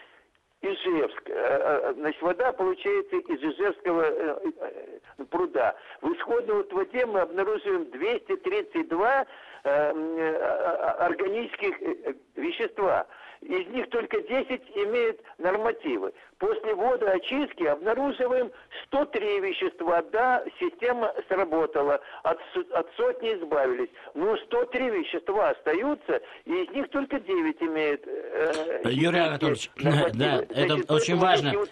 Ижевск. 0.62 1.28
Э, 1.28 1.34
э, 1.34 1.94
значит, 1.96 2.22
вода 2.22 2.54
получается 2.54 3.15
из 3.15 3.41
Ижевского 3.41 4.04
э, 4.04 4.36
пруда. 5.30 5.76
В 6.02 6.13
исходной 6.13 6.58
вот 6.58 6.74
воде 6.74 7.06
мы 7.06 7.22
обнаруживаем 7.22 7.89
232 7.89 9.26
органических 9.63 11.76
вещества. 12.36 13.08
Из 13.41 13.67
них 13.67 13.89
только 13.89 14.21
10 14.21 14.62
имеют 14.75 15.19
нормативы. 15.39 16.13
После 16.38 16.75
водоочистки 16.75 17.63
обнаруживаем 17.63 18.51
103 18.86 19.39
вещества. 19.39 20.04
Да, 20.12 20.43
система 20.60 21.12
сработала, 21.27 21.99
от, 22.23 22.39
от 22.71 22.88
сотни 22.95 23.34
избавились. 23.34 23.89
Но 24.13 24.38
103 24.38 24.89
вещества 24.91 25.49
остаются, 25.49 26.21
и 26.45 26.63
из 26.63 26.69
них 26.69 26.89
только 26.89 27.19
9 27.19 27.62
имеют 27.63 28.01
э, 28.06 28.82
Юрий 28.86 29.19
Анатольевич, 29.19 29.71
да, 30.13 30.43
это 30.49 30.73
Значит, 30.73 30.91
очень 30.91 31.17
важно. 31.17 31.51
Вот 31.54 31.69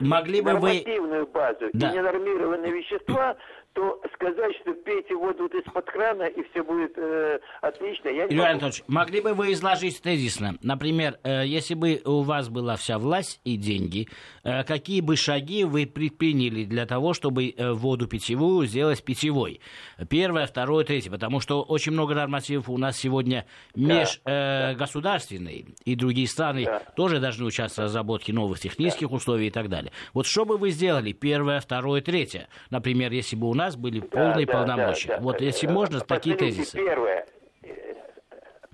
Могли 0.00 0.40
бы 0.40 0.54
вы... 0.54 0.84
базу 1.32 1.70
да. 1.72 1.90
и 1.90 1.94
ненормированные 1.94 2.72
вещества, 2.72 3.36
то 3.72 4.00
сказать, 4.14 4.54
что 4.60 4.72
пейте 4.72 5.14
воду 5.14 5.44
вот 5.44 5.54
из-под 5.54 5.84
крана 5.86 6.24
и 6.24 6.42
все 6.50 6.62
будет 6.62 6.96
э, 6.96 7.38
отлично, 7.60 8.08
я 8.08 8.26
не 8.26 8.34
Юрий 8.34 8.48
Анатольевич, 8.48 8.82
могли 8.88 9.20
бы 9.20 9.34
вы 9.34 9.52
изложить 9.52 10.00
тезисно? 10.02 10.56
Например, 10.62 11.18
э, 11.22 11.46
если 11.46 11.74
бы 11.74 12.00
у 12.04 12.22
вас 12.22 12.48
была 12.48 12.76
вся 12.76 12.98
власть 12.98 13.40
и 13.44 13.56
деньги, 13.56 14.08
э, 14.44 14.64
какие 14.64 15.00
бы 15.00 15.16
шаги 15.16 15.64
вы 15.64 15.86
предприняли 15.86 16.64
для 16.64 16.86
того, 16.86 17.14
чтобы 17.14 17.50
э, 17.50 17.72
воду 17.72 18.08
питьевую 18.08 18.66
сделать 18.66 19.04
питьевой? 19.04 19.60
Первое, 20.08 20.46
второе, 20.46 20.84
третье. 20.84 21.10
Потому 21.10 21.40
что 21.40 21.62
очень 21.62 21.92
много 21.92 22.14
нормативов 22.14 22.68
у 22.68 22.78
нас 22.78 22.96
сегодня 22.96 23.46
межгосударственные, 23.74 25.64
да, 25.64 25.68
да. 25.68 25.74
и 25.84 25.94
другие 25.94 26.26
страны 26.28 26.64
да. 26.64 26.80
тоже 26.96 27.20
должны 27.20 27.46
участвовать 27.46 27.90
в 27.90 27.90
разработке 27.90 28.32
новых 28.32 28.60
технических 28.60 29.10
да. 29.10 29.16
условий 29.16 29.48
и 29.48 29.50
так 29.50 29.68
далее. 29.68 29.92
Вот 30.14 30.26
что 30.26 30.44
бы 30.44 30.56
вы 30.56 30.70
сделали? 30.70 31.12
Первое, 31.12 31.60
второе, 31.60 32.00
третье. 32.00 32.48
Например, 32.70 33.12
если 33.12 33.36
бы 33.36 33.48
у 33.48 33.54
нас 33.58 33.76
были 33.76 34.00
полные 34.00 34.46
да, 34.46 34.52
полномочия. 34.52 35.08
Да, 35.08 35.16
да, 35.16 35.22
вот 35.22 35.40
если 35.40 35.66
можно, 35.66 36.00
такие 36.00 36.36
тезисы. 36.36 36.76
Первое, 36.76 37.26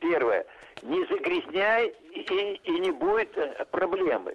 первое, 0.00 0.46
не 0.84 1.04
загрязняй 1.06 1.94
и, 2.12 2.60
и 2.62 2.70
не 2.78 2.90
будет 2.90 3.36
э, 3.38 3.64
проблемы. 3.70 4.34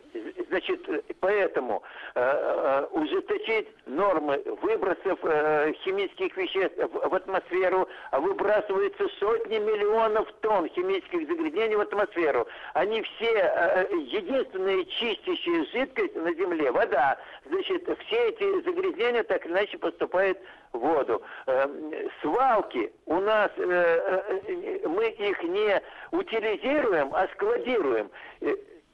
Значит, 0.49 0.81
поэтому 1.19 1.83
э, 2.15 2.21
э, 2.21 2.85
ужесточить 2.91 3.67
нормы 3.85 4.41
выбросов 4.61 5.19
э, 5.23 5.73
химических 5.83 6.35
веществ 6.35 6.77
в, 6.77 7.09
в 7.09 7.15
атмосферу, 7.15 7.87
а 8.11 8.19
выбрасываются 8.19 9.07
сотни 9.19 9.59
миллионов 9.59 10.31
тонн 10.41 10.67
химических 10.69 11.27
загрязнений 11.27 11.75
в 11.75 11.81
атмосферу. 11.81 12.47
Они 12.73 13.03
все 13.03 13.31
э, 13.31 13.87
э 13.91 13.95
единственные 14.07 14.85
чистящие 14.85 15.65
жидкость 15.65 16.15
на 16.15 16.33
Земле, 16.33 16.71
вода. 16.71 17.17
Значит, 17.45 17.87
все 18.05 18.29
эти 18.29 18.61
загрязнения 18.63 19.23
так 19.23 19.45
или 19.45 19.53
иначе 19.53 19.77
поступают 19.77 20.39
воду. 20.73 21.21
Э, 21.47 21.67
свалки 22.21 22.91
у 23.05 23.19
нас, 23.19 23.51
э, 23.57 23.61
э, 23.63 24.87
мы 24.87 25.07
их 25.09 25.43
не 25.43 25.81
утилизируем, 26.11 27.09
а 27.13 27.27
складируем. 27.33 28.09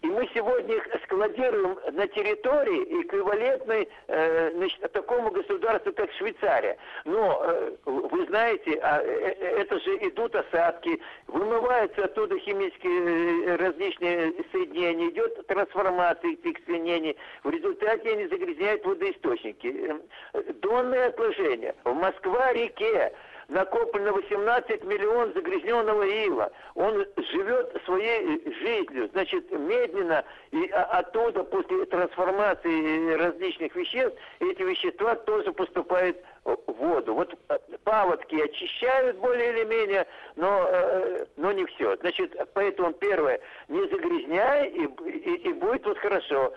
И 0.05 0.07
мы 0.07 0.29
сегодня 0.35 0.75
их 0.75 0.87
складируем 1.05 1.79
на 1.93 2.07
территории, 2.07 3.01
эквивалентной 3.01 3.89
э, 4.07 4.51
значит, 4.51 4.91
такому 4.91 5.31
государству, 5.31 5.93
как 5.93 6.11
Швейцария. 6.13 6.77
Но, 7.05 7.41
э, 7.43 7.71
вы 7.85 8.25
знаете, 8.27 8.77
а, 8.83 9.01
э, 9.01 9.35
э 9.39 9.61
это 9.61 9.79
же 9.79 9.95
идут 10.07 10.35
осадки, 10.35 11.01
вымываются 11.25 12.05
оттуда 12.05 12.37
химические 12.37 13.47
э, 13.47 13.55
различные 13.55 14.33
соединения, 14.51 15.09
идет 15.09 15.47
трансформация 15.47 16.33
этих 16.33 16.63
соединений. 16.67 17.17
В 17.43 17.49
результате 17.49 18.11
они 18.11 18.27
загрязняют 18.27 18.85
водоисточники. 18.85 19.97
Э, 20.33 20.53
донные 20.61 21.05
отложения. 21.05 21.73
В 21.83 21.95
Москва-реке 21.95 23.11
накоплено 23.47 24.13
18 24.13 24.84
миллионов 24.84 25.34
загрязненного 25.34 26.03
ила. 26.03 26.51
Он 26.75 27.05
живет 27.17 27.81
своей 27.86 28.41
жизнью. 28.60 29.10
Значит, 29.13 29.51
медленно 29.51 30.23
и 30.51 30.67
оттуда 30.67 31.43
после 31.43 31.86
трансформации 31.86 33.13
различных 33.13 33.75
веществ 33.75 34.17
эти 34.39 34.62
вещества 34.62 35.15
тоже 35.15 35.51
поступают 35.53 36.17
воду. 36.45 37.13
Вот 37.13 37.34
э, 37.49 37.58
паводки 37.84 38.36
очищают 38.36 39.17
более 39.17 39.51
или 39.53 39.63
менее, 39.63 40.08
но, 40.36 40.67
э, 40.69 41.25
но 41.38 41.51
не 41.51 41.65
все. 41.65 41.95
Значит, 41.97 42.36
поэтому 42.53 42.93
первое, 42.93 43.39
не 43.67 43.81
загрязняй, 43.88 44.69
и, 44.69 44.84
и, 44.84 45.49
и 45.49 45.53
будет 45.53 45.86
вот 45.86 45.97
хорошо. 45.97 46.53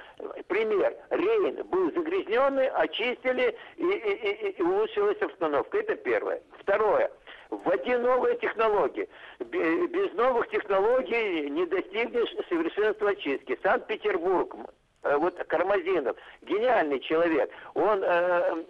Пример. 0.46 0.94
Рейн 1.10 1.64
был 1.66 1.92
загрязненный, 1.92 2.68
очистили, 2.68 3.56
и, 3.76 3.84
и, 3.84 4.48
и, 4.48 4.50
и 4.50 4.62
улучшилась 4.62 5.20
обстановка. 5.22 5.78
Это 5.78 5.96
первое. 5.96 6.42
Второе. 6.58 7.10
Вводи 7.50 7.96
новые 7.96 8.36
технологии. 8.36 9.08
Без 9.40 10.12
новых 10.12 10.48
технологий 10.50 11.48
не 11.48 11.64
достигнешь 11.64 12.28
совершенства 12.48 13.10
очистки. 13.10 13.58
Санкт-Петербург, 13.62 14.54
э, 15.02 15.16
вот 15.16 15.34
Кармазинов, 15.44 16.16
гениальный 16.42 17.00
человек. 17.00 17.50
Он 17.72 18.02
э, 18.04 18.64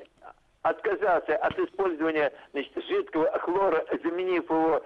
отказался 0.69 1.37
от 1.37 1.59
использования 1.59 2.33
значит, 2.53 2.73
жидкого 2.89 3.31
хлора, 3.39 3.85
заменив 4.03 4.49
его 4.51 4.83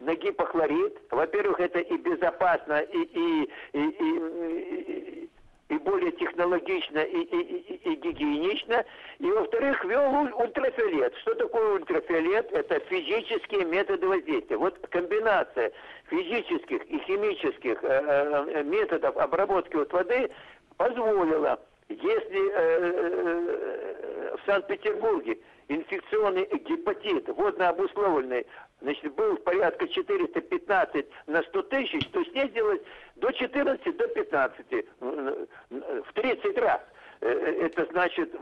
на 0.00 0.14
гипохлорид. 0.14 0.98
Во-первых, 1.10 1.60
это 1.60 1.80
и 1.80 1.96
безопасно, 1.96 2.80
и, 2.80 2.98
и, 2.98 3.50
и, 3.72 3.80
и, 3.80 5.30
и 5.68 5.78
более 5.78 6.12
технологично, 6.12 6.98
и, 7.00 7.20
и, 7.20 7.36
и, 7.36 7.92
и 7.92 7.94
гигиенично. 7.96 8.84
И, 9.18 9.30
во-вторых, 9.30 9.84
ввел 9.84 10.28
ультрафиолет. 10.38 11.14
Что 11.18 11.34
такое 11.34 11.74
ультрафиолет? 11.74 12.50
Это 12.52 12.78
физические 12.80 13.64
методы 13.64 14.06
воздействия. 14.06 14.56
Вот 14.56 14.78
комбинация 14.88 15.72
физических 16.08 16.84
и 16.86 16.98
химических 17.00 17.82
э, 17.82 18.46
э, 18.54 18.62
методов 18.62 19.16
обработки 19.16 19.76
вот 19.76 19.92
воды 19.92 20.30
позволила 20.76 21.60
если 21.88 22.50
э, 22.50 22.54
э, 22.54 24.36
в 24.36 24.46
Санкт-Петербурге 24.46 25.38
инфекционный 25.68 26.46
гепатит, 26.46 27.28
водно 27.28 27.70
обусловленный, 27.70 28.46
значит, 28.80 29.14
был 29.14 29.36
порядка 29.38 29.88
415 29.88 31.06
на 31.26 31.42
100 31.42 31.62
тысяч, 31.62 32.06
то 32.10 32.24
снизилось 32.24 32.80
до 33.16 33.30
14 33.32 33.96
до 33.96 34.08
15, 34.08 34.66
в 35.00 36.12
30 36.14 36.58
раз. 36.58 36.80
Э, 37.20 37.28
это 37.28 37.86
значит, 37.90 38.34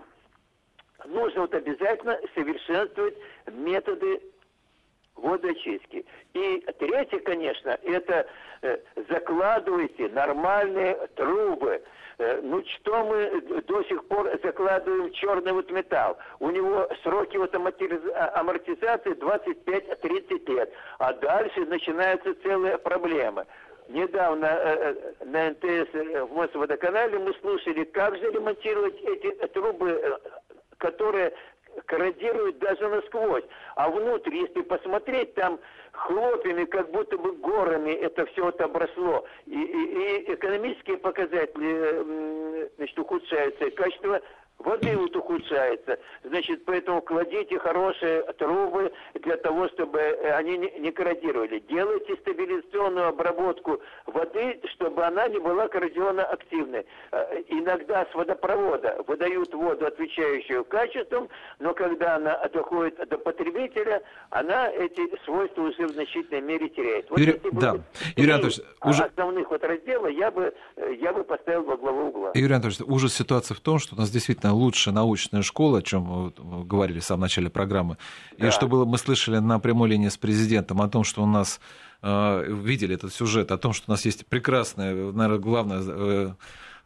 нужно 1.04 1.42
вот 1.42 1.54
обязательно 1.54 2.18
совершенствовать 2.34 3.16
методы 3.46 4.20
водоочистки. 5.16 6.04
И 6.34 6.64
третье, 6.78 7.18
конечно, 7.20 7.78
это 7.82 8.26
закладывайте 9.08 10.08
нормальные 10.08 10.94
трубы. 11.14 11.82
Э, 12.18 12.40
ну 12.42 12.62
что 12.64 13.04
мы 13.04 13.40
до 13.62 13.82
сих 13.84 14.06
пор 14.06 14.30
закладываем 14.42 15.12
черный 15.12 15.52
вот 15.52 15.70
металл? 15.70 16.16
У 16.40 16.50
него 16.50 16.88
сроки 17.02 17.36
вот 17.36 17.54
а, 17.54 18.40
амортизации 18.40 19.12
25-30 19.14 20.54
лет, 20.54 20.72
а 20.98 21.12
дальше 21.12 21.66
начинаются 21.66 22.34
целые 22.42 22.78
проблемы. 22.78 23.44
Недавно 23.88 24.46
э, 24.46 24.94
э 25.20 25.24
на 25.26 25.50
НТС 25.50 25.94
э, 25.94 26.24
в 26.24 26.32
Мосводоканале 26.32 27.18
мы 27.18 27.34
слушали, 27.34 27.84
как 27.84 28.16
же 28.16 28.30
ремонтировать 28.30 29.00
эти 29.02 29.30
трубы, 29.48 30.18
которые 30.78 31.34
корродирует 31.84 32.58
даже 32.58 32.88
насквозь. 32.88 33.44
А 33.74 33.90
внутрь, 33.90 34.34
если 34.34 34.62
посмотреть, 34.62 35.34
там 35.34 35.58
хлопьями, 35.92 36.64
как 36.64 36.90
будто 36.90 37.16
бы 37.18 37.32
горами 37.32 37.90
это 37.90 38.26
все 38.26 38.44
вот 38.44 38.60
обросло. 38.60 39.24
И, 39.46 39.60
и, 39.60 40.24
и 40.24 40.34
экономические 40.34 40.98
показатели 40.98 42.70
значит, 42.76 42.98
ухудшаются, 42.98 43.64
и 43.66 43.70
качество 43.70 44.20
воды 44.58 44.96
вот 44.96 45.14
ухудшается. 45.16 45.98
Значит, 46.24 46.64
поэтому 46.64 47.02
кладите 47.02 47.58
хорошие 47.58 48.22
трубы 48.38 48.92
для 49.14 49.36
того, 49.36 49.68
чтобы 49.68 50.00
они 50.34 50.58
не 50.58 50.90
корродировали. 50.92 51.60
Делайте 51.68 52.16
стабилизационную 52.16 53.08
обработку 53.08 53.80
воды, 54.06 54.60
чтобы 54.74 55.04
она 55.04 55.28
не 55.28 55.38
была 55.38 55.68
коррозионно-активной. 55.68 56.86
Э, 57.12 57.42
иногда 57.48 58.06
с 58.10 58.14
водопровода 58.14 59.02
выдают 59.06 59.52
воду, 59.54 59.86
отвечающую 59.86 60.64
качеством, 60.64 61.28
но 61.58 61.74
когда 61.74 62.16
она 62.16 62.36
доходит 62.48 62.96
до 63.08 63.18
потребителя, 63.18 64.02
она 64.30 64.68
эти 64.70 65.02
свойства 65.24 65.62
уже 65.62 65.86
в 65.86 65.92
значительной 65.92 66.40
мере 66.40 66.68
теряет. 66.68 67.10
Вот 67.10 67.18
Юрий, 67.18 67.40
да. 67.52 67.76
Юрий 68.16 68.32
Анатольевич, 68.32 68.60
уже... 68.82 69.04
основных 69.04 69.50
вот 69.50 69.62
раздела 69.64 70.06
я 70.06 70.30
бы, 70.30 70.54
э, 70.76 70.94
я 71.00 71.12
бы 71.12 71.24
поставил 71.24 71.64
во 71.64 71.76
главу 71.76 72.08
угла. 72.08 72.30
Юрий 72.34 72.54
Анатольевич, 72.54 72.80
ужас 72.86 73.14
ситуации 73.14 73.54
в 73.54 73.60
том, 73.60 73.78
что 73.78 73.94
у 73.94 73.98
нас 73.98 74.10
действительно 74.10 74.45
действительно 74.46 74.54
лучшая 74.54 74.94
научная 74.94 75.42
школа, 75.42 75.78
о 75.78 75.82
чем 75.82 76.02
мы 76.02 76.64
говорили 76.64 77.00
в 77.00 77.04
самом 77.04 77.22
начале 77.22 77.50
программы. 77.50 77.96
Да. 78.38 78.48
И 78.48 78.50
что 78.50 78.68
было, 78.68 78.84
мы 78.84 78.98
слышали 78.98 79.38
на 79.38 79.58
прямой 79.58 79.88
линии 79.90 80.08
с 80.08 80.16
президентом 80.16 80.80
о 80.80 80.88
том, 80.88 81.04
что 81.04 81.22
у 81.22 81.26
нас 81.26 81.60
э, 82.02 82.44
видели 82.48 82.94
этот 82.94 83.12
сюжет, 83.12 83.50
о 83.50 83.58
том, 83.58 83.72
что 83.72 83.84
у 83.88 83.90
нас 83.90 84.04
есть 84.04 84.26
прекрасная, 84.26 84.94
наверное, 84.94 85.38
главная 85.38 85.82
э, 85.82 85.86
Э, 85.86 86.34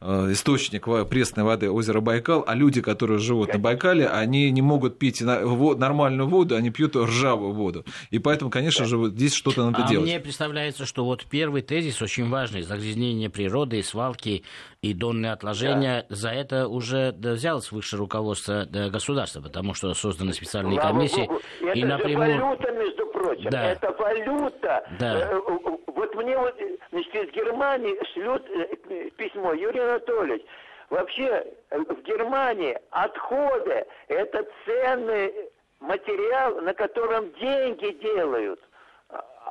источник 0.02 0.86
пресной 1.08 1.44
воды 1.44 1.70
озера 1.70 2.00
Байкал, 2.00 2.42
а 2.46 2.54
люди, 2.54 2.80
которые 2.80 3.18
живут 3.18 3.52
на 3.52 3.58
Байкале, 3.58 4.08
они 4.08 4.50
не 4.50 4.62
могут 4.62 4.98
пить 4.98 5.20
нормальную 5.20 6.28
воду, 6.28 6.56
они 6.56 6.70
пьют 6.70 6.96
ржавую 6.96 7.52
воду. 7.52 7.84
И 8.10 8.18
поэтому, 8.18 8.50
конечно 8.50 8.86
же, 8.86 8.96
здесь 9.10 9.34
что-то 9.34 9.70
надо 9.70 9.84
а 9.84 9.88
делать. 9.88 10.06
мне 10.06 10.18
представляется, 10.18 10.86
что 10.86 11.04
вот 11.04 11.26
первый 11.26 11.62
тезис 11.62 12.00
очень 12.00 12.28
важный. 12.30 12.62
Загрязнение 12.62 13.28
природы, 13.28 13.82
свалки 13.82 14.42
и 14.80 14.94
донные 14.94 15.32
отложения. 15.32 16.06
Да. 16.08 16.16
За 16.16 16.30
это 16.30 16.66
уже 16.68 17.14
взялось 17.18 17.70
высшее 17.70 18.00
руководство 18.00 18.66
государства, 18.70 19.42
потому 19.42 19.74
что 19.74 19.92
созданы 19.92 20.32
специальные 20.32 20.80
Слава 20.80 20.94
комиссии. 20.94 21.26
Богу. 21.26 21.40
Это 21.60 21.78
и 21.78 21.84
напрямую... 21.84 22.40
валюта, 22.40 22.72
между 22.72 23.06
прочим. 23.20 23.50
Да. 23.50 23.72
Это 23.72 23.92
валюта. 23.92 24.84
Да. 24.98 25.20
Э, 25.20 25.40
вот 25.86 26.14
мне 26.14 26.36
вот, 26.36 26.56
значит, 26.90 27.14
из 27.14 27.30
Германии 27.32 27.96
шлют 28.12 28.48
э, 28.50 29.10
письмо. 29.16 29.52
Юрий 29.52 29.80
Анатольевич, 29.80 30.42
вообще 30.88 31.46
э, 31.70 31.78
в 31.78 32.02
Германии 32.02 32.78
отходы– 32.90 33.86
это 34.08 34.46
ценный 34.64 35.32
материал, 35.80 36.60
на 36.60 36.74
котором 36.74 37.32
деньги 37.34 37.90
делают 38.02 38.60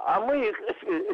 а 0.05 0.19
мы 0.19 0.47
их 0.47 0.55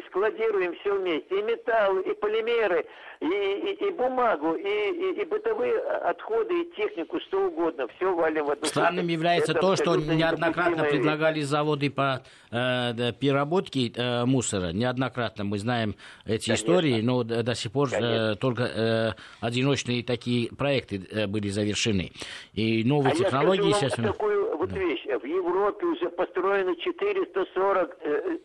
складируем 0.08 0.74
все 0.80 0.98
вместе. 0.98 1.38
И 1.38 1.42
металл, 1.42 1.98
и 1.98 2.14
полимеры, 2.14 2.86
и, 3.20 3.26
и, 3.26 3.88
и 3.88 3.90
бумагу, 3.92 4.54
и, 4.54 4.62
и, 4.62 5.22
и 5.22 5.24
бытовые 5.24 5.78
отходы, 5.78 6.62
и 6.62 6.70
технику, 6.76 7.18
что 7.20 7.46
угодно. 7.46 7.86
Все 7.96 8.14
валим 8.14 8.46
в 8.46 8.50
одну 8.50 8.66
Странным 8.66 9.08
является 9.08 9.52
Это 9.52 9.60
то, 9.60 9.76
что 9.76 9.96
неоднократно 9.96 10.84
предлагали 10.84 11.40
заводы 11.40 11.90
по 11.90 12.22
э, 12.50 13.12
переработке 13.18 13.92
э, 13.94 14.24
мусора. 14.24 14.72
Неоднократно 14.72 15.44
мы 15.44 15.58
знаем 15.58 15.94
эти 16.24 16.46
Конечно. 16.46 16.52
истории, 16.54 17.00
но 17.00 17.22
до, 17.22 17.42
до 17.42 17.54
сих 17.54 17.72
пор 17.72 17.88
э, 17.92 18.34
только 18.36 18.62
э, 18.62 19.10
одиночные 19.40 20.02
такие 20.02 20.50
проекты 20.54 21.06
э, 21.10 21.26
были 21.26 21.48
завершены. 21.48 22.12
И 22.52 22.84
новые 22.84 23.12
а 23.12 23.16
технологии 23.16 23.68
я 23.68 23.74
скажу 23.74 23.86
вам 23.88 23.90
сейчас... 23.90 24.16
такую 24.16 24.56
вот 24.56 24.72
вещь. 24.72 25.04
В 25.04 25.24
Европе 25.24 25.86
уже 25.86 26.10
построено 26.10 26.74
440 26.76 27.96
э, 28.00 28.38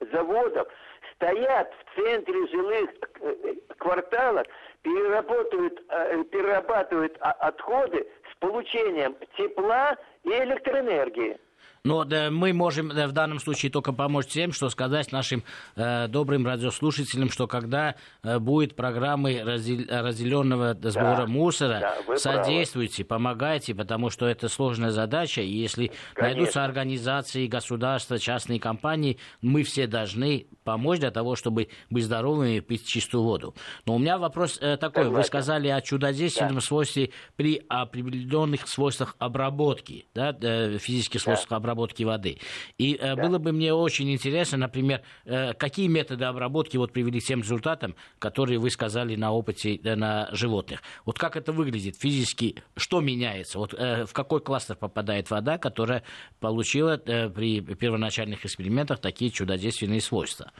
заводов 0.00 0.68
стоят 1.14 1.72
в 1.72 2.00
центре 2.00 2.46
жилых 2.48 2.90
э, 3.20 3.54
кварталов, 3.78 4.46
э, 4.84 6.24
перерабатывают 6.30 7.16
отходы 7.20 8.06
с 8.32 8.36
получением 8.38 9.16
тепла 9.36 9.96
и 10.22 10.30
электроэнергии. 10.30 11.38
Но 11.84 12.04
да, 12.04 12.30
мы 12.30 12.52
можем 12.52 12.88
да, 12.88 13.06
в 13.06 13.12
данном 13.12 13.38
случае 13.38 13.70
только 13.70 13.92
помочь 13.92 14.26
тем, 14.26 14.52
что 14.52 14.68
сказать 14.68 15.12
нашим 15.12 15.42
э, 15.76 16.08
добрым 16.08 16.46
радиослушателям, 16.46 17.30
что 17.30 17.46
когда 17.46 17.94
э, 18.22 18.38
будет 18.38 18.76
программы 18.76 19.42
раздел, 19.44 19.84
разделенного 19.88 20.74
сбора 20.74 21.16
да, 21.16 21.26
мусора, 21.26 21.94
да, 22.06 22.16
содействуйте, 22.16 23.04
правы. 23.04 23.22
помогайте, 23.22 23.74
потому 23.74 24.10
что 24.10 24.26
это 24.26 24.48
сложная 24.48 24.90
задача, 24.90 25.40
и 25.40 25.48
если 25.48 25.92
Конечно. 26.14 26.22
найдутся 26.22 26.64
организации, 26.64 27.46
государства, 27.46 28.18
частные 28.18 28.60
компании, 28.60 29.18
мы 29.40 29.62
все 29.62 29.86
должны 29.86 30.46
помочь 30.64 31.00
для 31.00 31.10
того, 31.10 31.36
чтобы 31.36 31.68
быть 31.90 32.04
здоровыми 32.04 32.56
и 32.56 32.60
пить 32.60 32.86
чистую 32.86 33.24
воду. 33.24 33.54
Но 33.86 33.94
у 33.94 33.98
меня 33.98 34.18
вопрос 34.18 34.58
э, 34.60 34.76
такой. 34.76 35.04
Согласен. 35.04 35.16
Вы 35.16 35.24
сказали 35.24 35.68
о 35.68 35.80
чудодейственном 35.80 36.56
да. 36.56 36.60
свойстве 36.60 37.10
при 37.36 37.62
определенных 37.68 38.68
свойствах 38.68 39.16
обработки, 39.18 40.06
да, 40.14 40.36
э, 40.40 40.78
физических 40.78 41.20
свойствах 41.20 41.50
да. 41.50 41.56
обработки 41.56 41.67
обработки 41.68 42.02
воды. 42.02 42.38
И 42.78 42.94
э, 42.94 43.14
да. 43.14 43.22
было 43.22 43.38
бы 43.38 43.52
мне 43.52 43.72
очень 43.72 44.10
интересно, 44.10 44.58
например, 44.58 45.02
э, 45.24 45.52
какие 45.54 45.88
методы 45.88 46.24
обработки 46.24 46.76
вот 46.76 46.92
привели 46.92 47.20
к 47.20 47.24
тем 47.24 47.40
результатам, 47.40 47.94
которые 48.18 48.58
вы 48.58 48.70
сказали 48.70 49.16
на 49.16 49.32
опыте 49.32 49.76
э, 49.76 49.94
на 49.94 50.28
животных. 50.32 50.82
Вот 51.04 51.18
как 51.18 51.36
это 51.36 51.52
выглядит 51.52 51.96
физически, 51.96 52.62
что 52.76 53.00
меняется, 53.00 53.58
вот 53.58 53.72
в 53.72 54.12
какой 54.12 54.40
кластер 54.40 54.76
попадает 54.76 55.30
вода, 55.30 55.58
которая 55.58 56.02
получила 56.40 56.96
при 56.96 57.60
первоначальных 57.60 58.44
экспериментах 58.44 59.00
такие 59.00 59.30
чудодейственные 59.30 60.00
свойства. 60.00 60.52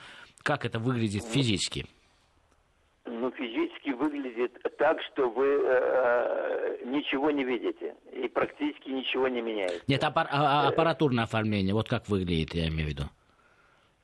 Как 0.43 0.65
это 0.65 0.79
выглядит 0.79 1.25
физически? 1.25 1.87
Ну, 3.07 3.31
физически 3.31 3.91
выглядит 3.91 4.58
так, 4.79 5.03
что 5.03 5.29
вы 5.29 5.61
э, 5.65 6.79
ничего 6.85 7.31
не 7.31 7.45
видите 7.45 7.95
и 8.13 8.29
практически 8.29 8.89
ничего 8.89 9.29
не 9.29 9.43
меняется. 9.43 9.83
Нет, 9.89 10.03
аппар- 10.03 10.29
а, 10.31 10.65
а 10.65 10.69
аппаратурное 10.69 11.25
оформление, 11.25 11.75
вот 11.75 11.89
как 11.89 12.09
выглядит, 12.09 12.55
я 12.55 12.69
имею 12.69 12.87
в 12.87 12.91
виду. 12.91 13.03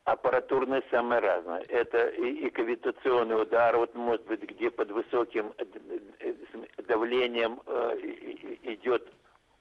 Аппаратурное 0.05 0.83
самое 0.91 1.21
разное. 1.21 1.63
Это 1.69 2.09
и, 2.09 2.47
и 2.47 2.51
кавитационный 2.51 3.41
удар, 3.41 3.77
вот 3.77 3.95
может 3.95 4.27
быть, 4.27 4.43
где 4.43 4.71
под 4.71 4.91
высоким 4.91 5.55
э, 5.57 5.65
э, 6.21 6.35
давлением 6.87 7.61
э, 7.67 7.97
идет 8.65 9.09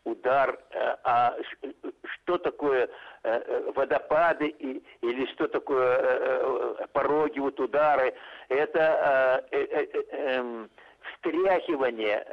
удар, 0.03 0.59
э, 0.71 0.95
а 1.03 1.35
что 2.03 2.37
такое 2.37 2.89
э, 3.23 3.71
водопады 3.73 4.47
и, 4.47 4.83
или 5.01 5.25
что 5.33 5.47
такое 5.47 5.97
э, 6.01 6.87
пороги, 6.91 7.39
вот 7.39 7.59
удары, 7.59 8.13
это 8.49 9.45
встряхивание 11.13 12.25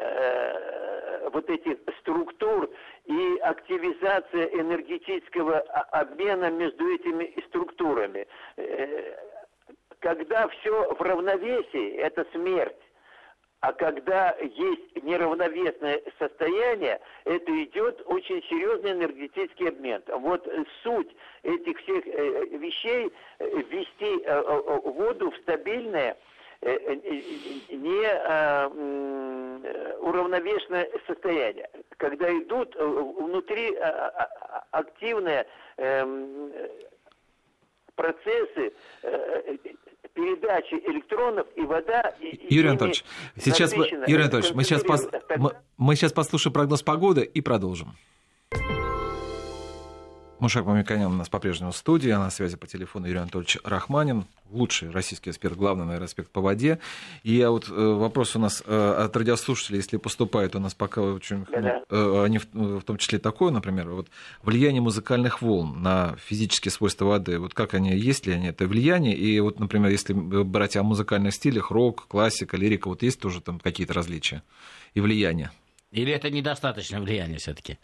вот 1.33 1.49
этих 1.49 1.79
структур 2.01 2.71
и 3.05 3.39
активизация 3.43 4.47
энергетического 4.47 5.59
обмена 5.93 6.51
между 6.51 6.93
этими 6.95 7.35
структурами. 7.49 8.27
Когда 10.01 10.49
все 10.49 10.95
в 10.95 11.01
равновесии, 11.03 11.97
это 11.97 12.27
смерть. 12.33 12.77
А 13.61 13.75
когда 13.75 14.35
есть 14.41 15.03
неравновесное 15.03 16.01
состояние, 16.19 16.99
это 17.25 17.65
идет 17.65 18.03
очень 18.07 18.43
серьезный 18.45 18.93
энергетический 18.93 19.69
обмен. 19.69 20.03
Вот 20.09 20.49
суть 20.83 21.15
этих 21.43 21.79
всех 21.81 22.07
э, 22.07 22.47
вещей 22.57 23.13
э, 23.39 23.47
ввести 23.69 24.23
э, 24.25 24.43
воду 24.85 25.31
в 25.31 25.37
стабильное 25.39 26.17
не 26.63 28.07
уравновешенное 30.01 30.89
состояние, 31.07 31.71
когда 31.97 32.31
идут 32.31 32.75
внутри 32.77 33.75
активные 34.71 35.47
эм, 35.79 36.53
процессы 37.95 38.73
передачи 40.15 40.75
электронов 40.75 41.47
и 41.57 41.63
вода... 41.63 42.15
И, 42.21 42.55
Юрий 42.55 42.69
Анатольевич, 42.69 43.05
сейчас, 43.37 43.73
Юрий 43.75 44.23
Анатольевич 44.23 44.53
мы, 44.55 44.65
сейчас 44.65 44.83
пос... 44.85 45.09
мы, 45.37 45.53
мы 45.77 45.97
сейчас 45.97 46.13
послушаем 46.13 46.53
прогноз 46.53 46.83
погоды 46.83 47.23
и 47.23 47.41
продолжим. 47.41 47.95
Мушак 50.41 50.65
Мамиканян 50.65 51.13
у 51.13 51.17
нас 51.17 51.29
по-прежнему 51.29 51.71
в 51.71 51.77
студии, 51.77 52.11
а 52.11 52.19
на 52.19 52.31
связи 52.31 52.57
по 52.57 52.67
телефону 52.67 53.07
Юрий 53.07 53.19
Анатольевич 53.21 53.59
Рахманин, 53.63 54.25
лучший 54.51 54.91
российский 54.91 55.31
эксперт, 55.31 55.55
главный, 55.55 55.85
наверное, 55.85 56.07
эксперт 56.07 56.31
по 56.31 56.41
воде. 56.41 56.79
И 57.23 57.35
я 57.35 57.51
вот 57.51 57.69
э, 57.69 57.73
вопрос 57.73 58.37
у 58.37 58.39
нас 58.39 58.63
э, 58.67 58.95
от 59.05 59.15
радиослушателей, 59.15 59.77
если 59.77 59.99
поступает 59.99 60.57
у 60.57 60.59
нас 60.59 60.75
пока 60.75 61.03
очень, 61.03 61.45
да 61.53 61.83
ну, 61.91 62.23
они 62.23 62.39
в, 62.39 62.47
в 62.55 62.83
том 62.83 62.97
числе 62.97 63.19
такое, 63.19 63.51
например, 63.51 63.91
вот 63.91 64.09
влияние 64.43 64.81
музыкальных 64.81 65.43
волн 65.43 65.83
на 65.83 66.17
физические 66.17 66.73
свойства 66.73 67.05
воды, 67.05 67.39
вот 67.39 67.53
как 67.53 67.75
они, 67.75 67.95
есть 67.97 68.27
ли 68.27 68.33
они 68.33 68.49
это 68.49 68.67
влияние, 68.67 69.15
и 69.15 69.39
вот, 69.41 69.61
например, 69.61 69.91
если 69.91 70.15
брать 70.15 70.77
о 70.77 70.83
музыкальных 70.83 71.35
стилях, 71.35 71.71
рок, 71.71 72.07
классика, 72.09 72.57
лирика, 72.57 72.89
вот 72.89 73.03
есть 73.03 73.21
тоже 73.21 73.41
там 73.41 73.59
какие-то 73.59 73.93
различия 73.93 74.43
и 74.95 75.01
влияния? 75.01 75.51
Или 75.91 76.13
это 76.13 76.31
недостаточно 76.31 77.01
влияния 77.01 77.37
все-таки? 77.37 77.79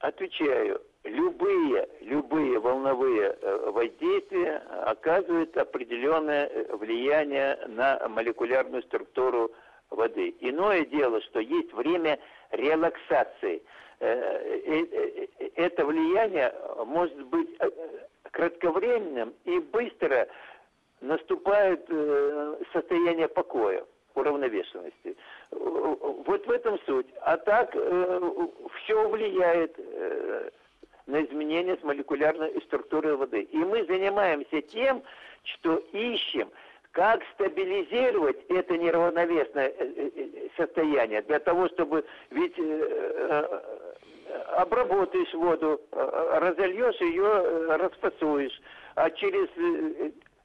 Отвечаю, 0.00 0.80
любые, 1.08 1.88
любые 2.00 2.58
волновые 2.58 3.36
э, 3.40 3.70
воздействия 3.70 4.62
оказывают 4.84 5.56
определенное 5.56 6.46
э, 6.46 6.76
влияние 6.76 7.58
на 7.68 8.08
молекулярную 8.08 8.82
структуру 8.84 9.50
воды. 9.90 10.34
Иное 10.40 10.84
дело, 10.84 11.20
что 11.22 11.40
есть 11.40 11.72
время 11.72 12.18
релаксации. 12.50 13.62
Э, 14.00 15.26
это 15.56 15.84
влияние 15.84 16.54
может 16.86 17.20
быть 17.26 17.48
кратковременным 18.30 19.34
и 19.44 19.58
быстро 19.58 20.28
наступает 21.00 21.88
состояние 22.72 23.28
покоя, 23.28 23.84
уравновешенности. 24.14 25.16
Вот 25.50 26.46
в 26.46 26.50
этом 26.50 26.78
суть. 26.86 27.06
А 27.22 27.36
так 27.38 27.70
все 27.70 29.08
влияет 29.08 29.76
на 31.08 31.24
изменения 31.24 31.76
с 31.76 31.82
молекулярной 31.82 32.60
структурой 32.62 33.16
воды. 33.16 33.42
И 33.42 33.56
мы 33.56 33.84
занимаемся 33.86 34.60
тем, 34.60 35.02
что 35.42 35.76
ищем, 35.92 36.50
как 36.92 37.22
стабилизировать 37.34 38.38
это 38.48 38.76
неравновесное 38.76 39.68
э, 39.68 39.74
э, 39.78 40.10
э, 40.14 40.48
состояние 40.56 41.22
для 41.22 41.38
того, 41.38 41.68
чтобы 41.68 42.04
ведь 42.30 42.56
обработаешь 44.52 45.32
воду, 45.32 45.80
разольешь 45.92 47.00
ее, 47.00 47.76
расфасуешь, 47.76 48.60
а 48.94 49.10
через 49.10 49.48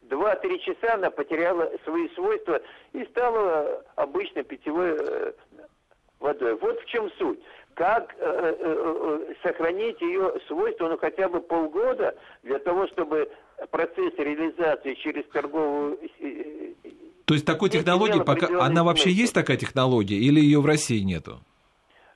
2-3 0.10 0.60
часа 0.60 0.94
она 0.94 1.10
потеряла 1.12 1.70
свои 1.84 2.08
свойства 2.10 2.62
и 2.94 3.04
стала 3.06 3.84
обычной 3.96 4.44
питьевой 4.44 5.34
водой. 6.24 6.56
Вот 6.56 6.80
в 6.80 6.86
чем 6.86 7.12
суть 7.20 7.40
как 7.76 8.14
э, 8.20 8.24
э, 8.24 8.56
э, 8.60 9.34
сохранить 9.44 10.00
ее 10.02 10.34
свойства, 10.48 10.90
ну 10.90 10.98
хотя 10.98 11.28
бы 11.28 11.42
полгода, 11.42 12.16
для 12.44 12.60
того, 12.60 12.88
чтобы 12.88 13.30
процесс 13.72 14.14
реализации 14.18 14.94
через 14.96 15.26
торговую... 15.32 15.98
Э, 16.20 16.74
То 17.26 17.34
есть 17.34 17.46
такой 17.46 17.70
технологии, 17.70 18.22
пока 18.24 18.64
она 18.64 18.84
вообще 18.84 19.06
смысл. 19.06 19.20
есть 19.22 19.34
такая 19.34 19.58
технология, 19.58 20.18
или 20.18 20.40
ее 20.40 20.60
в 20.62 20.66
России 20.66 21.00
нету? 21.00 21.40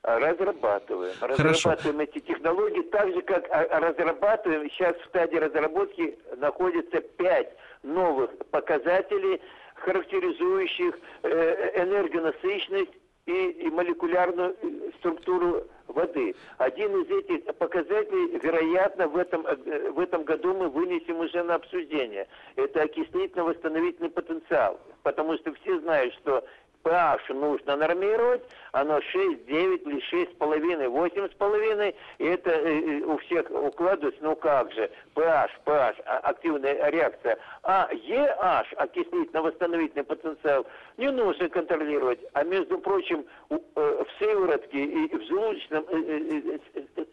Разрабатываем. 0.02 1.12
Хорошо. 1.18 1.42
Разрабатываем 1.42 2.00
эти 2.00 2.20
технологии 2.20 2.82
так 2.82 3.12
же, 3.12 3.20
как 3.22 3.44
а, 3.50 3.62
а, 3.62 3.80
разрабатываем. 3.80 4.70
Сейчас 4.70 4.96
в 4.96 5.04
стадии 5.08 5.36
разработки 5.36 6.16
находится 6.36 7.00
пять 7.00 7.50
новых 7.82 8.30
показателей, 8.50 9.40
характеризующих 9.74 10.98
энергонасыщенность 11.24 12.92
и, 13.28 13.50
и 13.50 13.70
молекулярную 13.70 14.56
э, 14.62 14.90
структуру 14.98 15.64
воды. 15.86 16.34
Один 16.56 17.02
из 17.02 17.10
этих 17.10 17.44
показателей, 17.56 18.38
вероятно, 18.38 19.06
в 19.06 19.16
этом, 19.18 19.46
э, 19.46 19.90
в 19.90 20.00
этом 20.00 20.24
году 20.24 20.54
мы 20.54 20.68
вынесем 20.70 21.20
уже 21.20 21.42
на 21.42 21.56
обсуждение. 21.56 22.26
Это 22.56 22.82
окислительно-восстановительный 22.82 24.10
потенциал. 24.10 24.80
Потому 25.02 25.36
что 25.36 25.52
все 25.54 25.78
знают, 25.80 26.14
что 26.14 26.42
pH 26.84 27.34
нужно 27.34 27.76
нормировать, 27.76 28.42
оно 28.72 29.00
6, 29.00 29.46
9 29.46 29.86
или 29.86 30.12
6,5, 30.12 30.86
8,5, 30.86 31.94
и 32.18 32.24
это 32.24 32.50
э, 32.50 32.80
э, 32.80 33.00
у 33.04 33.18
всех 33.18 33.50
укладывается, 33.50 34.20
ну 34.22 34.36
как 34.36 34.72
же, 34.72 34.90
pH, 35.14 35.50
pH, 35.64 36.02
а, 36.06 36.18
активная 36.18 36.90
реакция. 36.90 37.38
А 37.62 37.88
EH, 37.92 38.74
окислительно-восстановительный 38.76 40.04
потенциал, 40.04 40.66
не 40.96 41.10
нужно 41.10 41.48
контролировать. 41.48 42.20
А 42.32 42.44
между 42.44 42.78
прочим, 42.78 43.24
э, 43.50 43.56
в 43.76 44.08
сыворотке 44.18 44.84
и 44.84 45.16
в 45.16 45.22
желудочном 45.26 45.86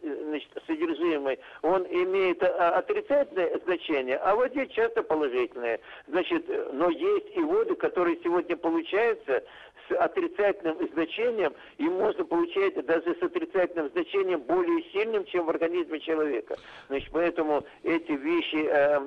значит, 0.02 0.50
содержимое 0.66 1.38
он 1.62 1.84
имеет 1.84 2.42
отрицательное 2.42 3.58
значение, 3.64 4.16
а 4.16 4.34
в 4.34 4.38
воде 4.38 4.66
часто 4.68 5.02
положительное. 5.02 5.80
Значит, 6.06 6.44
но 6.72 6.90
есть 6.90 7.36
и 7.36 7.40
воды, 7.40 7.74
которые 7.74 8.18
сегодня 8.22 8.56
получаются 8.56 9.42
с 9.88 9.92
отрицательным 9.94 10.76
значением, 10.92 11.54
и 11.78 11.84
можно 11.84 12.24
получать 12.24 12.74
даже 12.86 13.14
с 13.14 13.22
отрицательным 13.22 13.90
значением 13.90 14.40
более 14.40 14.82
сильным, 14.92 15.24
чем 15.26 15.46
в 15.46 15.50
организме 15.50 16.00
человека. 16.00 16.56
Значит, 16.88 17.10
поэтому 17.12 17.64
эти 17.82 18.12
вещи 18.12 18.66
э, 18.68 18.98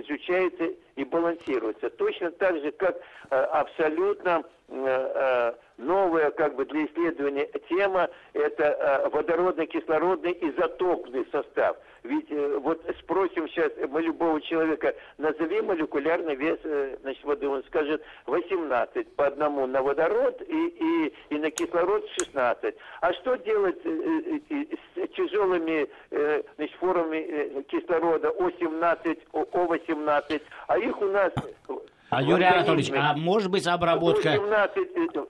изучаются 0.00 0.74
и 0.96 1.04
балансируются. 1.04 1.90
Точно 1.90 2.30
так 2.32 2.56
же, 2.60 2.72
как 2.72 2.96
э, 3.30 3.36
абсолютно 3.36 4.44
э, 4.68 5.52
э 5.54 5.65
новая 5.78 6.30
как 6.30 6.54
бы 6.54 6.64
для 6.64 6.86
исследования 6.86 7.48
тема– 7.68 8.08
это 8.32 8.64
э, 8.64 9.08
водородно-кислородный 9.08 10.36
изотопный 10.40 11.26
состав. 11.30 11.76
Ведь 12.02 12.30
э, 12.30 12.58
вот 12.58 12.82
спросим 13.00 13.48
сейчас 13.48 13.72
мы 13.88 14.02
любого 14.02 14.40
человека, 14.40 14.94
назови 15.18 15.60
молекулярный 15.60 16.34
вес 16.36 16.58
э, 16.64 16.96
значит, 17.02 17.24
воды, 17.24 17.48
он 17.48 17.62
скажет 17.64 18.02
18 18.26 19.14
по 19.16 19.26
одному 19.26 19.66
на 19.66 19.82
водород 19.82 20.40
и, 20.42 20.66
и, 20.68 21.14
и 21.30 21.38
на 21.38 21.50
кислород 21.50 22.08
16. 22.18 22.74
А 23.00 23.12
что 23.14 23.36
делать 23.36 23.80
с 23.82 25.08
тяжелыми 25.14 25.88
значит, 26.56 26.76
формами 26.76 27.62
кислорода 27.62 28.28
О17, 28.28 29.18
О18, 29.32 30.42
а 30.68 30.78
их 30.78 31.00
у 31.00 31.06
нас 31.06 31.32
а, 32.10 32.22
Юрий 32.22 32.44
Анатольевич, 32.44 32.90
а 32.90 33.14
может 33.16 33.50
быть 33.50 33.66
обработка... 33.66 34.32
17, 34.32 34.78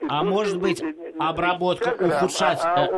а 0.08 0.22
может 0.22 0.58
быть 0.58 0.82
обработка 1.18 1.96
ухудшать 1.98 2.60
а, 2.62 2.88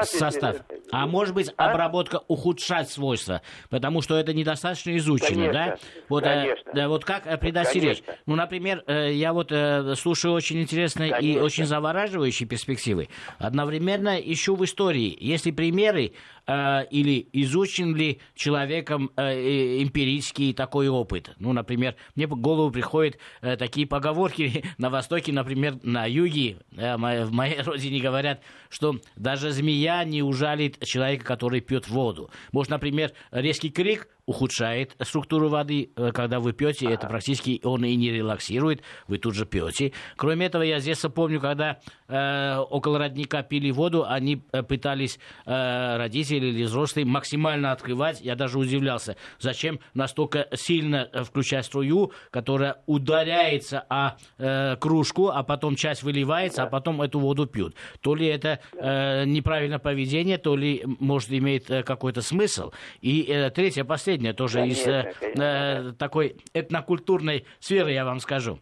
а 0.00 0.02
состав? 0.04 0.56
А 0.92 1.06
может 1.06 1.34
быть 1.34 1.52
обработка 1.56 2.20
ухудшать 2.28 2.88
свойства? 2.88 3.42
Потому 3.70 4.02
что 4.02 4.16
это 4.16 4.32
недостаточно 4.32 4.96
изучено, 4.96 5.46
конечно, 5.46 5.52
да? 5.52 5.76
Вот, 6.08 6.24
конечно. 6.24 6.72
Да, 6.72 6.88
вот 6.88 7.04
как 7.04 7.24
предостеречь? 7.40 8.02
Конечно. 8.02 8.22
Ну, 8.26 8.36
например, 8.36 8.84
я 8.88 9.32
вот 9.32 9.52
слушаю 9.98 10.34
очень 10.34 10.60
интересные 10.62 11.10
конечно. 11.10 11.38
и 11.38 11.40
очень 11.40 11.66
завораживающие 11.66 12.48
перспективы. 12.48 13.08
Одновременно 13.38 14.16
ищу 14.20 14.54
в 14.56 14.64
истории, 14.64 15.16
если 15.20 15.50
примеры 15.50 16.12
э, 16.46 16.86
или 16.90 17.28
изучен 17.32 17.94
ли 17.94 18.20
человеком 18.34 19.10
э, 19.16 19.82
эмпирический 19.82 20.52
такой 20.52 20.88
опыт. 20.88 21.30
Ну, 21.38 21.52
например, 21.52 21.96
мне 22.14 22.26
в 22.26 22.36
голову 22.36 22.70
приходят 22.70 23.18
э, 23.40 23.56
такие 23.56 23.86
поговорки 23.86 24.64
на 24.78 24.90
Востоке, 24.90 25.32
например, 25.32 25.78
на 25.82 26.06
юге, 26.06 26.58
в 26.72 27.30
моей 27.30 27.60
родине 27.62 28.00
говорят, 28.00 28.42
что 28.68 29.00
даже 29.16 29.50
змея 29.50 30.04
не 30.04 30.22
ужалит 30.22 30.84
человека, 30.84 31.24
который 31.24 31.60
пьет 31.60 31.88
воду. 31.88 32.30
Может, 32.52 32.70
например, 32.70 33.12
резкий 33.30 33.70
крик 33.70 34.08
ухудшает 34.26 34.96
структуру 35.00 35.48
воды, 35.48 35.90
э, 35.96 36.12
когда 36.12 36.40
вы 36.40 36.52
пьете, 36.52 36.86
это 36.90 37.06
практически 37.06 37.60
он 37.62 37.84
и 37.84 37.94
не 37.94 38.10
релаксирует, 38.10 38.82
вы 39.06 39.18
тут 39.18 39.34
же 39.34 39.44
пьете. 39.46 39.92
Кроме 40.16 40.46
этого, 40.46 40.62
я 40.62 40.78
здесь 40.78 41.00
помню, 41.14 41.40
когда 41.40 41.78
э, 42.08 42.56
около 42.56 42.98
родника 42.98 43.42
пили 43.42 43.70
воду, 43.70 44.04
они 44.06 44.42
э, 44.52 44.62
пытались 44.62 45.18
э, 45.44 45.96
родители 45.96 46.46
или 46.46 46.64
взрослые 46.64 47.04
максимально 47.04 47.72
открывать. 47.72 48.20
Я 48.22 48.34
даже 48.34 48.58
удивлялся, 48.58 49.16
зачем 49.38 49.80
настолько 49.92 50.48
сильно 50.54 51.08
э, 51.12 51.22
включать 51.24 51.66
струю, 51.66 52.12
которая 52.30 52.78
ударяется 52.86 53.84
о 53.88 54.16
э, 54.38 54.76
кружку, 54.76 55.28
а 55.28 55.42
потом 55.42 55.76
часть 55.76 56.02
выливается, 56.02 56.62
а 56.62 56.66
потом 56.66 57.02
эту 57.02 57.18
воду 57.18 57.46
пьют. 57.46 57.74
То 58.00 58.14
ли 58.14 58.26
это 58.26 58.60
э, 58.72 59.24
неправильное 59.26 59.78
поведение, 59.78 60.38
то 60.38 60.56
ли, 60.56 60.82
может, 60.84 61.30
имеет 61.30 61.70
э, 61.70 61.82
какой-то 61.82 62.22
смысл. 62.22 62.72
И 63.00 63.22
э, 63.22 63.50
третье, 63.50 63.84
последнее 63.84 64.13
последнее 64.14 64.32
тоже 64.32 64.58
конечно, 64.58 64.80
из 64.80 64.86
э, 64.86 65.12
конечно. 65.18 65.42
Э, 65.42 65.92
такой 65.98 66.36
этнокультурной 66.52 67.44
сферы, 67.60 67.92
я 67.92 68.04
вам 68.04 68.20
скажу. 68.20 68.60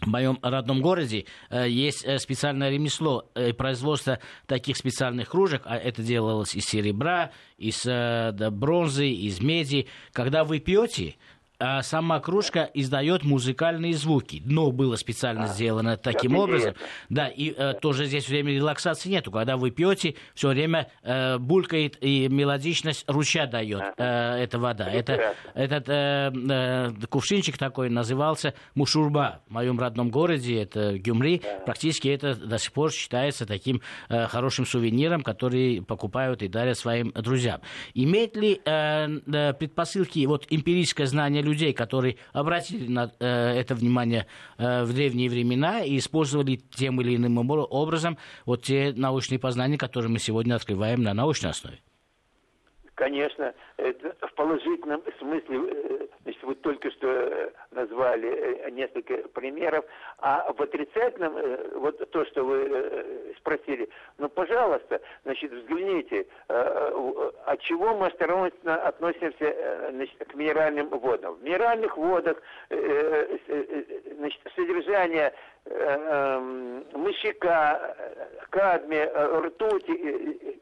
В 0.00 0.08
моем 0.08 0.38
родном 0.42 0.82
городе 0.82 1.24
э, 1.50 1.68
есть 1.68 2.04
э, 2.04 2.18
специальное 2.18 2.68
ремесло 2.70 3.30
э, 3.34 3.52
производство 3.54 4.18
таких 4.46 4.76
специальных 4.76 5.30
кружек, 5.30 5.62
а 5.64 5.76
это 5.76 6.02
делалось 6.02 6.54
из 6.54 6.64
серебра, 6.64 7.30
из 7.56 7.86
э, 7.86 8.32
бронзы, 8.50 9.08
из 9.08 9.40
меди. 9.40 9.86
Когда 10.12 10.44
вы 10.44 10.58
пьете, 10.58 11.14
а 11.60 11.82
сама 11.82 12.18
кружка 12.18 12.68
издает 12.74 13.22
музыкальные 13.22 13.94
звуки. 13.94 14.40
Дно 14.40 14.72
было 14.72 14.96
специально 14.96 15.44
а, 15.44 15.48
сделано 15.48 15.96
таким 15.96 16.36
образом. 16.36 16.74
Да, 17.10 17.28
и 17.28 17.54
э, 17.56 17.74
тоже 17.80 18.06
здесь 18.06 18.28
время 18.28 18.52
релаксации 18.52 19.08
нету. 19.08 19.30
Когда 19.30 19.56
вы 19.56 19.70
пьете, 19.70 20.16
все 20.34 20.48
время 20.48 20.90
э, 21.02 21.38
булькает 21.38 21.96
и 22.02 22.28
мелодичность 22.28 23.04
ручья 23.06 23.46
дает 23.46 23.82
э, 23.96 24.04
эта 24.04 24.58
вода. 24.58 24.90
Это, 24.90 25.36
этот 25.54 25.88
э, 25.88 26.32
э, 26.34 26.92
кувшинчик 27.08 27.56
такой 27.56 27.88
назывался 27.88 28.54
Мушурба 28.74 29.40
в 29.46 29.52
моем 29.52 29.78
родном 29.78 30.10
городе, 30.10 30.60
это 30.60 30.98
Гюмри. 30.98 31.40
Да. 31.42 31.60
Практически 31.66 32.08
это 32.08 32.34
до 32.34 32.58
сих 32.58 32.72
пор 32.72 32.90
считается 32.90 33.46
таким 33.46 33.80
э, 34.08 34.26
хорошим 34.26 34.66
сувениром, 34.66 35.22
который 35.22 35.82
покупают 35.82 36.42
и 36.42 36.48
дарят 36.48 36.78
своим 36.78 37.12
друзьям. 37.12 37.60
Имеет 37.94 38.36
ли 38.36 38.60
э, 38.64 39.06
э 39.32 39.52
предпосылки 39.54 40.26
вот 40.26 40.46
эмпирическое 40.50 41.06
знание 41.06 41.43
людей, 41.44 41.72
которые 41.72 42.16
обратили 42.32 42.88
на 42.88 43.12
э, 43.20 43.26
это 43.26 43.74
внимание 43.74 44.26
э, 44.58 44.84
в 44.84 44.92
древние 44.92 45.28
времена 45.30 45.82
и 45.82 45.98
использовали 45.98 46.56
тем 46.56 47.00
или 47.00 47.16
иным 47.16 47.38
образом 47.38 48.18
вот 48.46 48.62
те 48.62 48.92
научные 48.96 49.38
познания, 49.38 49.78
которые 49.78 50.10
мы 50.10 50.18
сегодня 50.18 50.54
открываем 50.54 51.02
на 51.02 51.14
научной 51.14 51.50
основе. 51.50 51.78
Конечно, 52.94 53.54
в 53.76 54.34
положительном 54.34 55.02
смысле, 55.18 55.58
э, 55.70 56.06
значит, 56.22 56.42
вы 56.42 56.54
только 56.56 56.90
что 56.92 57.08
э, 57.08 57.50
назвали 57.72 58.28
э, 58.28 58.70
несколько 58.70 59.16
примеров, 59.28 59.84
а 60.18 60.52
в 60.52 60.62
отрицательном, 60.62 61.34
вот 61.80 62.10
то, 62.10 62.24
что 62.26 62.44
вы 62.44 63.34
спросили, 63.38 63.88
ну, 64.18 64.28
пожалуйста, 64.28 65.00
значит, 65.24 65.52
взгляните, 65.52 66.26
от 66.48 67.60
чего 67.60 67.94
мы 67.94 68.06
осторожно 68.06 68.76
относимся 68.76 69.90
значит, 69.90 70.16
к 70.18 70.34
минеральным 70.34 70.88
водам. 70.88 71.34
В 71.34 71.42
минеральных 71.42 71.96
водах 71.96 72.40
значит, 72.68 74.40
содержание 74.54 75.32
эм, 75.66 76.84
мышьяка, 76.92 77.96
кадмия, 78.50 79.10
ртути, 79.40 80.60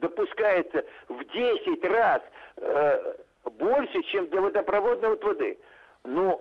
допускается 0.00 0.84
в 1.08 1.24
10 1.24 1.84
раз 1.84 2.22
э, 2.56 3.14
больше, 3.44 4.02
чем 4.04 4.26
для 4.28 4.40
водопроводной 4.40 5.16
воды. 5.16 5.58
Ну, 6.04 6.40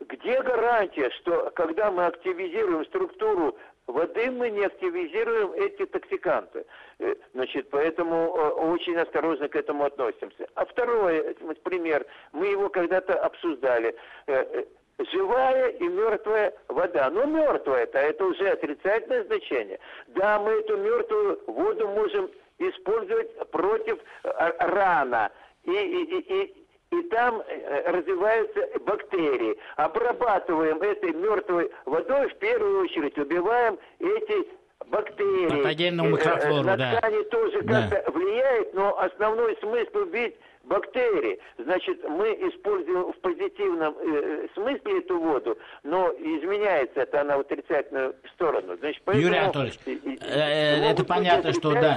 где 0.00 0.42
гарантия, 0.42 1.10
что 1.10 1.50
когда 1.54 1.90
мы 1.90 2.06
активизируем 2.06 2.84
структуру 2.86 3.56
воды, 3.86 4.30
мы 4.30 4.50
не 4.50 4.64
активизируем 4.64 5.52
эти 5.52 5.86
токсиканты? 5.86 6.64
Э, 7.00 7.14
значит, 7.34 7.68
поэтому 7.70 8.36
э, 8.36 8.48
очень 8.50 8.96
осторожно 8.96 9.48
к 9.48 9.56
этому 9.56 9.84
относимся. 9.84 10.48
А 10.54 10.64
второй 10.64 11.34
пример, 11.64 12.06
мы 12.32 12.46
его 12.46 12.68
когда-то 12.68 13.18
обсуждали 13.20 13.96
э, 14.26 14.64
живая 15.12 15.68
и 15.68 15.88
мертвая 15.88 16.52
вода. 16.68 17.10
Но 17.10 17.24
мертвая-то 17.24 17.98
это 17.98 18.24
уже 18.24 18.50
отрицательное 18.50 19.24
значение. 19.24 19.78
Да, 20.08 20.38
мы 20.38 20.52
эту 20.52 20.76
мертвую 20.76 21.40
воду 21.46 21.88
можем 21.88 22.30
использовать 22.58 23.50
против 23.50 23.98
э, 24.24 24.52
рана. 24.58 25.30
И, 25.64 25.70
и, 25.70 26.20
и, 26.20 26.66
и 26.90 27.02
там 27.08 27.42
э, 27.46 27.90
развиваются 27.90 28.68
бактерии. 28.80 29.58
Обрабатываем 29.76 30.80
этой 30.82 31.12
мертвой 31.12 31.70
водой, 31.84 32.28
в 32.28 32.34
первую 32.38 32.82
очередь 32.84 33.16
убиваем 33.18 33.78
эти 33.98 34.48
бактерии. 34.86 35.62
Патогенную 35.62 36.10
микрофлору, 36.10 36.68
э, 36.68 36.76
На 36.76 36.76
ткани 36.76 37.22
да. 37.22 37.30
тоже 37.30 37.62
да. 37.62 37.88
как-то 37.88 38.10
влияет, 38.10 38.74
но 38.74 38.98
основной 38.98 39.56
смысл 39.60 39.98
убить 39.98 40.36
бактерии. 40.68 41.38
Значит, 41.58 42.02
мы 42.08 42.28
используем 42.48 43.12
в 43.12 43.16
позитивном 43.20 43.94
э, 43.98 44.46
смысле 44.54 44.98
эту 44.98 45.18
воду, 45.18 45.58
но 45.82 46.10
изменяется 46.10 47.00
это 47.00 47.22
она 47.22 47.36
в 47.38 47.40
отрицательную 47.40 48.14
сторону. 48.34 48.76
Значит, 48.78 49.02
поэтому 49.04 49.26
Юрий 49.26 49.38
Анатольевич, 49.38 49.78
э, 50.20 50.90
это 50.90 51.04
понятно, 51.04 51.52
что 51.52 51.72
да, 51.72 51.96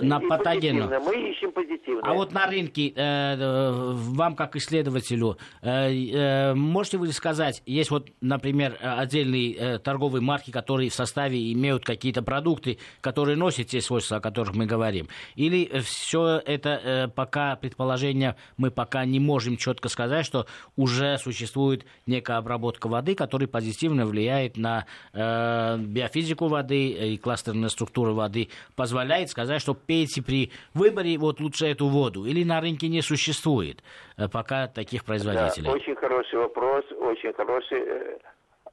на 0.00 0.20
патогену. 0.20 0.88
Мы 1.00 1.30
ищем 1.30 1.52
позитивное. 1.52 2.02
А 2.02 2.14
вот 2.14 2.32
на 2.32 2.46
рынке, 2.46 2.92
э, 2.94 3.36
вам 3.38 4.34
как 4.34 4.56
исследователю, 4.56 5.36
э, 5.62 5.92
э, 5.92 6.54
можете 6.54 6.98
вы 6.98 7.12
сказать, 7.12 7.62
есть 7.66 7.90
вот, 7.90 8.08
например, 8.20 8.76
отдельные 8.80 9.54
э, 9.54 9.78
торговые 9.78 10.22
марки, 10.22 10.50
которые 10.50 10.90
в 10.90 10.94
составе 10.94 11.52
имеют 11.52 11.84
какие-то 11.84 12.22
продукты, 12.22 12.78
которые 13.00 13.36
носят 13.36 13.68
те 13.68 13.80
свойства, 13.80 14.18
о 14.18 14.20
которых 14.20 14.54
мы 14.54 14.66
говорим? 14.66 15.08
Или 15.36 15.80
все 15.80 16.40
это 16.44 16.80
э, 16.82 17.08
пока 17.08 17.56
предположения 17.74 18.36
мы 18.56 18.70
пока 18.70 19.04
не 19.04 19.18
можем 19.18 19.56
четко 19.56 19.88
сказать, 19.88 20.24
что 20.24 20.46
уже 20.76 21.18
существует 21.18 21.84
некая 22.06 22.36
обработка 22.38 22.86
воды, 22.86 23.14
которая 23.14 23.48
позитивно 23.48 24.06
влияет 24.06 24.56
на 24.56 24.86
э, 25.12 25.76
биофизику 25.78 26.46
воды 26.46 26.88
и 27.14 27.18
кластерную 27.18 27.70
структуру 27.70 28.14
воды, 28.14 28.48
позволяет 28.76 29.30
сказать, 29.30 29.60
что 29.60 29.74
пейте 29.74 30.22
при 30.22 30.52
выборе 30.72 31.18
вот 31.18 31.40
лучше 31.40 31.66
эту 31.66 31.88
воду, 31.88 32.24
или 32.26 32.44
на 32.44 32.60
рынке 32.60 32.88
не 32.88 33.02
существует 33.02 33.82
э, 34.16 34.28
пока 34.28 34.68
таких 34.68 35.04
производителей? 35.04 35.66
Да, 35.66 35.72
очень 35.72 35.96
хороший 35.96 36.38
вопрос, 36.38 36.84
очень 37.00 37.32
хороший 37.32 37.80
э, 37.80 38.18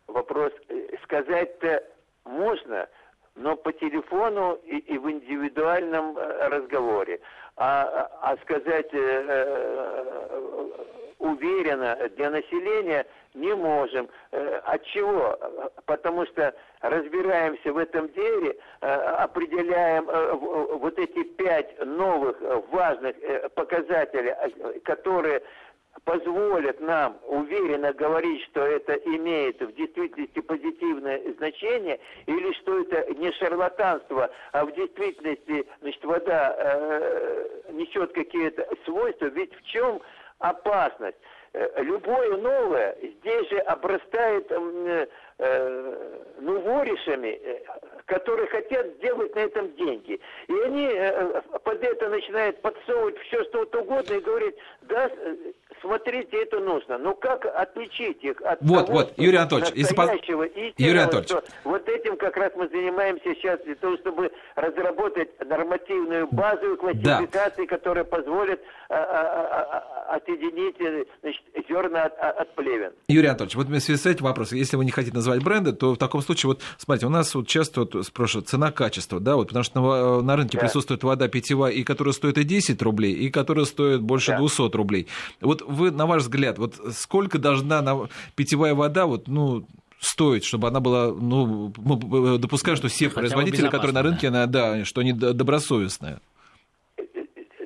вопрос. 0.08 0.52
Сказать-то 1.04 1.84
можно, 2.26 2.88
но 3.36 3.56
по 3.56 3.72
телефону 3.74 4.60
и, 4.64 4.78
и 4.78 4.98
в 4.98 5.10
индивидуальном 5.10 6.18
э, 6.18 6.48
разговоре 6.50 7.20
а, 7.64 8.10
а 8.22 8.38
сказать 8.38 8.92
э, 8.92 9.26
э, 9.28 10.70
уверенно 11.20 11.96
для 12.16 12.32
населения 12.32 13.06
не 13.36 13.54
можем. 13.54 14.10
Э, 14.32 14.62
от 14.66 14.84
чего? 14.86 15.38
Потому 15.86 16.26
что 16.26 16.56
разбираемся 16.82 17.72
в 17.72 17.78
этом 17.78 18.10
деле, 18.14 18.58
э, 18.82 18.88
определяем 18.88 20.10
э, 20.10 20.34
вот 20.34 20.98
эти 20.98 21.24
пять 21.24 21.86
новых 21.86 22.42
важных 22.72 23.16
показателей, 23.54 24.34
которые 24.84 25.44
позволят 26.04 26.80
нам 26.80 27.20
уверенно 27.28 27.94
говорить, 27.94 28.44
что 28.46 28.66
это 28.66 28.94
имеет 28.94 29.62
в 29.62 29.74
действительности 29.74 30.40
позитивное 30.40 31.22
значение, 31.38 32.00
или 32.26 32.54
что 32.54 32.82
это 32.82 33.14
не 33.16 33.32
шарлатанство, 33.34 34.30
а 34.52 34.66
в 34.66 34.74
действительности 34.74 35.68
значит, 35.82 36.04
вода 36.04 36.56
э, 36.58 37.72
несет 37.72 38.14
какие-то 38.14 38.68
свойства, 38.86 39.26
ведь 39.26 39.54
в 39.56 39.64
чем 39.64 40.02
опасность? 40.40 41.18
Э, 41.54 41.84
любое 41.84 42.38
новое 42.38 42.98
здесь 43.02 43.50
же 43.50 43.60
обрастает 43.60 44.48
э, 44.50 45.08
э, 45.40 46.22
ну, 46.40 46.60
воришами, 46.62 47.40
э, 47.44 47.60
которые 48.06 48.48
хотят 48.48 48.88
сделать 48.98 49.36
на 49.36 49.40
этом 49.40 49.74
деньги. 49.76 50.20
И 50.48 50.54
они 50.66 50.90
э, 50.94 51.42
под 51.64 51.84
это 51.84 52.10
начинают 52.10 52.62
подсовывать 52.62 53.18
все, 53.20 53.44
что 53.46 53.62
угодно, 53.64 54.14
и 54.14 54.20
говорят, 54.22 54.56
да, 54.84 55.12
смотрите, 55.82 56.44
это 56.44 56.60
нужно. 56.60 56.98
Но 56.98 57.14
как 57.14 57.46
отличить 57.46 58.24
их 58.24 58.42
от 58.42 58.62
вот, 58.62 58.88
того, 58.88 59.00
вот, 59.00 59.14
Юрий 59.18 59.38
Анатольевич, 59.38 59.76
настоящего 59.76 60.44
истинного, 60.44 60.74
Юрий 60.78 61.00
Анатольевич. 61.00 61.32
вот 61.64 61.90
этим 61.90 62.18
как 62.18 62.38
раз 62.38 62.52
мы 62.56 62.68
занимаемся 62.70 63.36
сейчас 63.36 63.60
для 63.62 63.76
того, 63.76 63.98
чтобы 63.98 64.32
разработать 64.56 65.30
нормативную 65.46 66.28
базовую 66.32 66.78
классификацию, 66.78 67.68
да. 67.68 67.78
которая 67.78 68.04
позволит 68.04 68.62
а, 68.90 68.96
а, 68.96 70.08
а, 70.10 70.16
отъединить 70.16 70.78
значит, 71.22 71.42
зерна 71.72 72.06
от, 72.06 72.14
от 72.20 72.56
плевен. 72.56 72.92
Юрий 73.08 73.28
Анатольевич, 73.28 73.56
вот 73.56 73.68
в 73.68 73.80
связи 73.80 74.00
с 74.00 74.06
этим 74.06 74.26
вопросом, 74.26 74.58
если 74.58 74.76
вы 74.76 74.86
не 74.86 74.92
хотите 74.92 75.16
назвать 75.16 75.44
бренды, 75.44 75.72
то 75.72 75.94
в 75.94 75.98
таком 75.98 76.22
случае, 76.22 76.50
вот 76.50 76.62
смотрите, 76.78 77.08
у 77.08 77.10
нас 77.10 77.34
вот 77.34 77.48
часто 77.48 77.82
вот 77.82 78.06
спрашивают 78.06 78.50
цена-качество, 78.50 79.20
да, 79.20 79.36
вот 79.36 79.48
потому 79.48 79.64
что 79.64 79.82
на, 79.82 80.22
на 80.22 80.36
рынке 80.36 80.58
да. 80.58 80.66
присутствует 80.66 81.04
вода 81.04 81.28
питьевая, 81.28 81.72
и 81.72 81.84
которая 81.84 82.14
стоит 82.14 82.38
и 82.38 82.44
10 82.44 82.82
рублей, 82.82 83.14
и 83.14 83.30
которая 83.30 83.66
стоит 83.66 84.02
больше 84.02 84.32
да. 84.32 84.40
200 84.40 84.76
рублей. 84.76 85.08
Вот 85.40 85.62
вы, 85.62 85.92
на 85.92 86.06
ваш 86.06 86.24
взгляд, 86.24 86.58
вот 86.58 86.76
сколько 86.92 87.40
должна 87.40 88.08
питьевая 88.36 88.76
вода, 88.76 89.06
вот, 89.06 89.28
ну, 89.28 89.66
стоить, 90.00 90.44
чтобы 90.44 90.68
она 90.68 90.80
была, 90.80 91.14
ну, 91.14 91.72
мы 91.78 92.38
допускаем, 92.40 92.76
что 92.76 92.88
все 92.88 93.08
Хотя 93.10 93.20
производители, 93.20 93.70
которые 93.70 93.94
на 93.94 94.02
рынке, 94.02 94.30
да. 94.30 94.48
да, 94.48 94.84
что 94.84 95.02
они 95.02 95.14
добросовестные. 95.14 96.20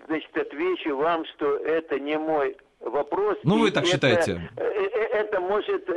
Значит, 0.07 0.37
отвечу 0.37 0.97
вам, 0.97 1.23
что 1.33 1.57
это 1.57 1.99
не 1.99 2.17
мой 2.17 2.55
вопрос. 2.85 3.37
Ну, 3.43 3.59
вы 3.59 3.71
так 3.71 3.83
это, 3.83 3.91
считаете. 3.91 4.41
Э, 4.57 4.63
э, 4.63 4.99
это 5.13 5.39
может 5.39 5.89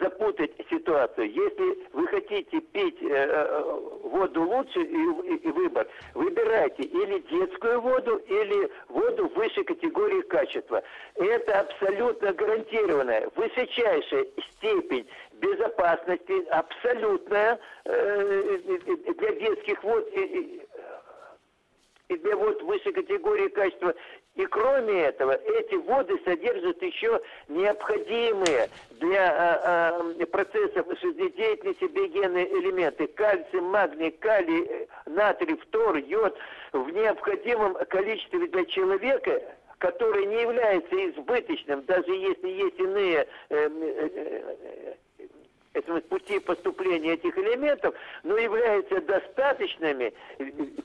запутать 0.00 0.52
ситуацию. 0.70 1.30
Если 1.30 1.88
вы 1.92 2.06
хотите 2.08 2.60
пить 2.60 3.02
э, 3.02 3.06
э, 3.08 3.80
воду 4.04 4.42
лучше 4.42 4.80
и, 4.80 5.32
и, 5.32 5.36
и 5.36 5.50
выбор, 5.50 5.86
выбирайте 6.14 6.82
или 6.82 7.18
детскую 7.30 7.80
воду, 7.80 8.16
или 8.28 8.70
воду 8.88 9.30
высшей 9.34 9.64
категории 9.64 10.22
качества. 10.22 10.82
Это 11.14 11.60
абсолютно 11.60 12.32
гарантированная, 12.32 13.28
высочайшая 13.34 14.26
степень 14.56 15.06
безопасности, 15.34 16.46
абсолютная 16.50 17.58
э, 17.84 18.58
для 19.18 19.32
детских 19.32 19.82
вод 19.82 20.08
и, 20.14 20.62
и 22.08 22.16
для 22.16 22.36
вод 22.36 22.62
высшей 22.62 22.92
категории 22.92 23.48
качества 23.48 23.94
и 24.34 24.46
кроме 24.46 25.02
этого, 25.02 25.32
эти 25.32 25.74
воды 25.74 26.18
содержат 26.24 26.80
еще 26.82 27.20
необходимые 27.48 28.70
для 28.92 29.92
э, 30.16 30.22
э, 30.22 30.26
процессов 30.26 30.86
жизнедеятельности 31.00 31.84
биогенные 31.84 32.46
элементы. 32.46 33.08
Кальций, 33.08 33.60
магний, 33.60 34.10
калий, 34.10 34.88
натрий, 35.04 35.56
фтор, 35.56 35.96
йод 35.96 36.34
в 36.72 36.88
необходимом 36.90 37.74
количестве 37.90 38.46
для 38.46 38.64
человека, 38.64 39.42
который 39.76 40.24
не 40.24 40.40
является 40.40 41.10
избыточным, 41.10 41.82
даже 41.82 42.12
если 42.12 42.48
есть 42.48 42.78
иные 42.78 43.26
э, 43.50 43.68
э, 43.68 44.08
э, 44.14 44.94
это 45.74 46.00
пути 46.02 46.38
поступление 46.40 47.14
этих 47.14 47.36
элементов, 47.36 47.94
но 48.22 48.36
являются 48.36 49.00
достаточными 49.00 50.12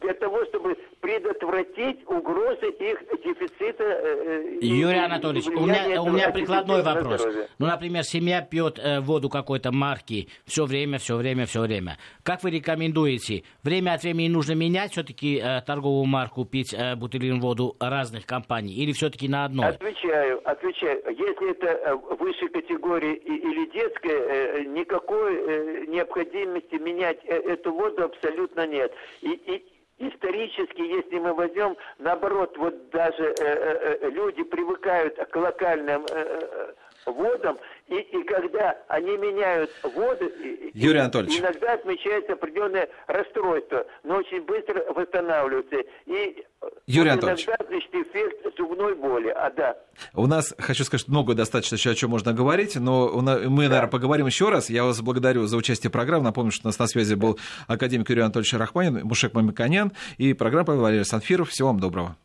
для 0.02 0.14
того, 0.14 0.46
чтобы 0.46 0.78
предотвратить 1.02 2.06
угрозы 2.08 2.68
их 2.80 3.00
дефицита. 3.24 3.84
Э, 3.84 4.58
Юрий 4.62 5.00
Анатольевич, 5.00 5.48
у 5.48 5.66
меня, 5.66 6.02
у 6.02 6.10
меня 6.10 6.30
прикладной 6.32 6.84
вопрос. 6.84 7.26
Ну, 7.60 7.68
например, 7.68 8.04
семья 8.04 8.42
пьет 8.42 8.80
э, 8.80 9.00
воду 9.02 9.30
какой-то 9.30 9.72
марки 9.72 10.30
все 10.46 10.66
время, 10.66 10.98
все 11.00 11.16
время, 11.18 11.46
все 11.46 11.62
время. 11.62 11.98
Как 12.24 12.44
вы 12.44 12.52
рекомендуете? 12.52 13.44
Время 13.64 13.94
от 13.94 14.04
времени 14.04 14.30
нужно 14.30 14.54
менять 14.54 14.92
все-таки 14.92 15.38
э, 15.38 15.62
торговую 15.62 16.06
марку, 16.06 16.46
пить 16.46 16.74
э, 16.74 16.96
бутылированную 16.96 17.42
воду 17.42 17.76
разных 17.80 18.26
компаний? 18.26 18.74
Или 18.74 18.94
все-таки 18.94 19.28
на 19.28 19.46
одной? 19.46 19.68
Отвечаю, 19.68 20.42
отвечаю. 20.50 21.02
Если 21.10 21.52
это 21.52 21.68
э, 21.68 21.96
высшей 22.20 22.50
категории 22.50 23.16
или 23.16 23.70
детская, 23.72 24.62
э, 24.62 24.64
никакой 24.78 25.36
э, 25.36 25.86
необходимости 25.88 26.76
менять 26.76 27.24
эту 27.26 27.74
воду 27.74 28.04
абсолютно 28.04 28.68
нет. 28.68 28.94
И, 29.22 29.30
и 29.30 29.78
Исторически, 30.00 30.82
если 30.82 31.18
мы 31.18 31.34
возьмем, 31.34 31.76
наоборот, 31.98 32.56
вот 32.58 32.92
даже 32.92 33.24
э, 33.24 33.34
э, 33.40 34.10
люди 34.12 34.44
привыкают 34.44 35.18
к 35.18 35.36
локальным 35.36 36.06
э, 36.08 36.74
водам, 37.08 37.58
и, 37.88 37.96
и 37.96 38.24
когда 38.24 38.78
они 38.88 39.18
меняют 39.18 39.72
воду, 39.84 40.30
Юрий 40.74 41.00
Анатольевич. 41.00 41.40
иногда 41.40 41.74
отмечается 41.74 42.34
определенное 42.34 42.90
расстройство, 43.08 43.86
но 44.04 44.18
очень 44.18 44.42
быстро 44.44 44.84
восстанавливается. 44.94 45.78
И 46.06 46.46
Юрий 46.86 47.10
Анатольевич. 47.10 47.48
иногда, 47.48 47.66
значит, 47.68 47.96
эффект 47.96 48.58
зубной 48.58 48.96
боли. 48.96 49.30
А, 49.30 49.50
да. 49.52 49.78
У 50.14 50.28
нас, 50.28 50.54
хочу 50.58 50.84
сказать, 50.84 51.08
много 51.08 51.34
достаточно 51.34 51.76
еще 51.76 51.92
о 51.92 51.96
чем 51.96 52.12
можно 52.12 52.34
говорить, 52.34 52.76
но 52.76 53.10
мы, 53.10 53.64
да. 53.64 53.70
наверное, 53.70 53.88
поговорим 53.88 54.26
еще 54.26 54.50
раз. 54.50 54.70
Я 54.70 54.84
вас 54.84 55.02
благодарю 55.02 55.46
за 55.46 55.58
участие 55.58 55.90
в 55.90 55.94
программе. 55.94 56.24
Напомню, 56.24 56.52
что 56.52 56.68
у 56.68 56.70
нас 56.70 56.80
на 56.80 56.88
связи 56.88 57.16
был 57.16 57.40
академик 57.68 58.10
Юрий 58.10 58.22
Анатольевич 58.22 58.54
Рахманин, 58.54 59.06
Мушек 59.06 59.34
Мамиканян 59.34 59.92
и 60.18 60.34
программа 60.34 60.76
Валерий 60.76 61.06
Санфиров. 61.06 61.50
Всего 61.50 61.70
вам 61.70 61.80
доброго. 61.80 62.18